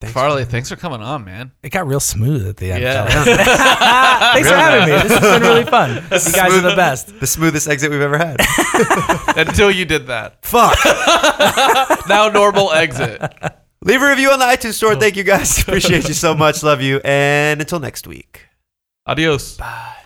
[0.00, 0.14] Thanks.
[0.14, 1.52] Farley, thanks for coming on, man.
[1.62, 2.82] It got real smooth at the end.
[2.82, 3.04] Yeah.
[4.32, 5.02] Thanks for having me.
[5.02, 5.90] This has been really fun.
[6.10, 7.20] You guys are the best.
[7.20, 8.36] The smoothest exit we've ever had.
[9.36, 10.42] Until you did that.
[10.44, 10.78] Fuck.
[12.08, 13.20] Now normal exit.
[13.82, 14.94] Leave a review on the iTunes store.
[14.94, 15.58] Thank you guys.
[15.62, 16.62] Appreciate you so much.
[16.62, 17.00] Love you.
[17.02, 18.46] And until next week.
[19.06, 19.56] Adios.
[19.56, 19.96] Bye.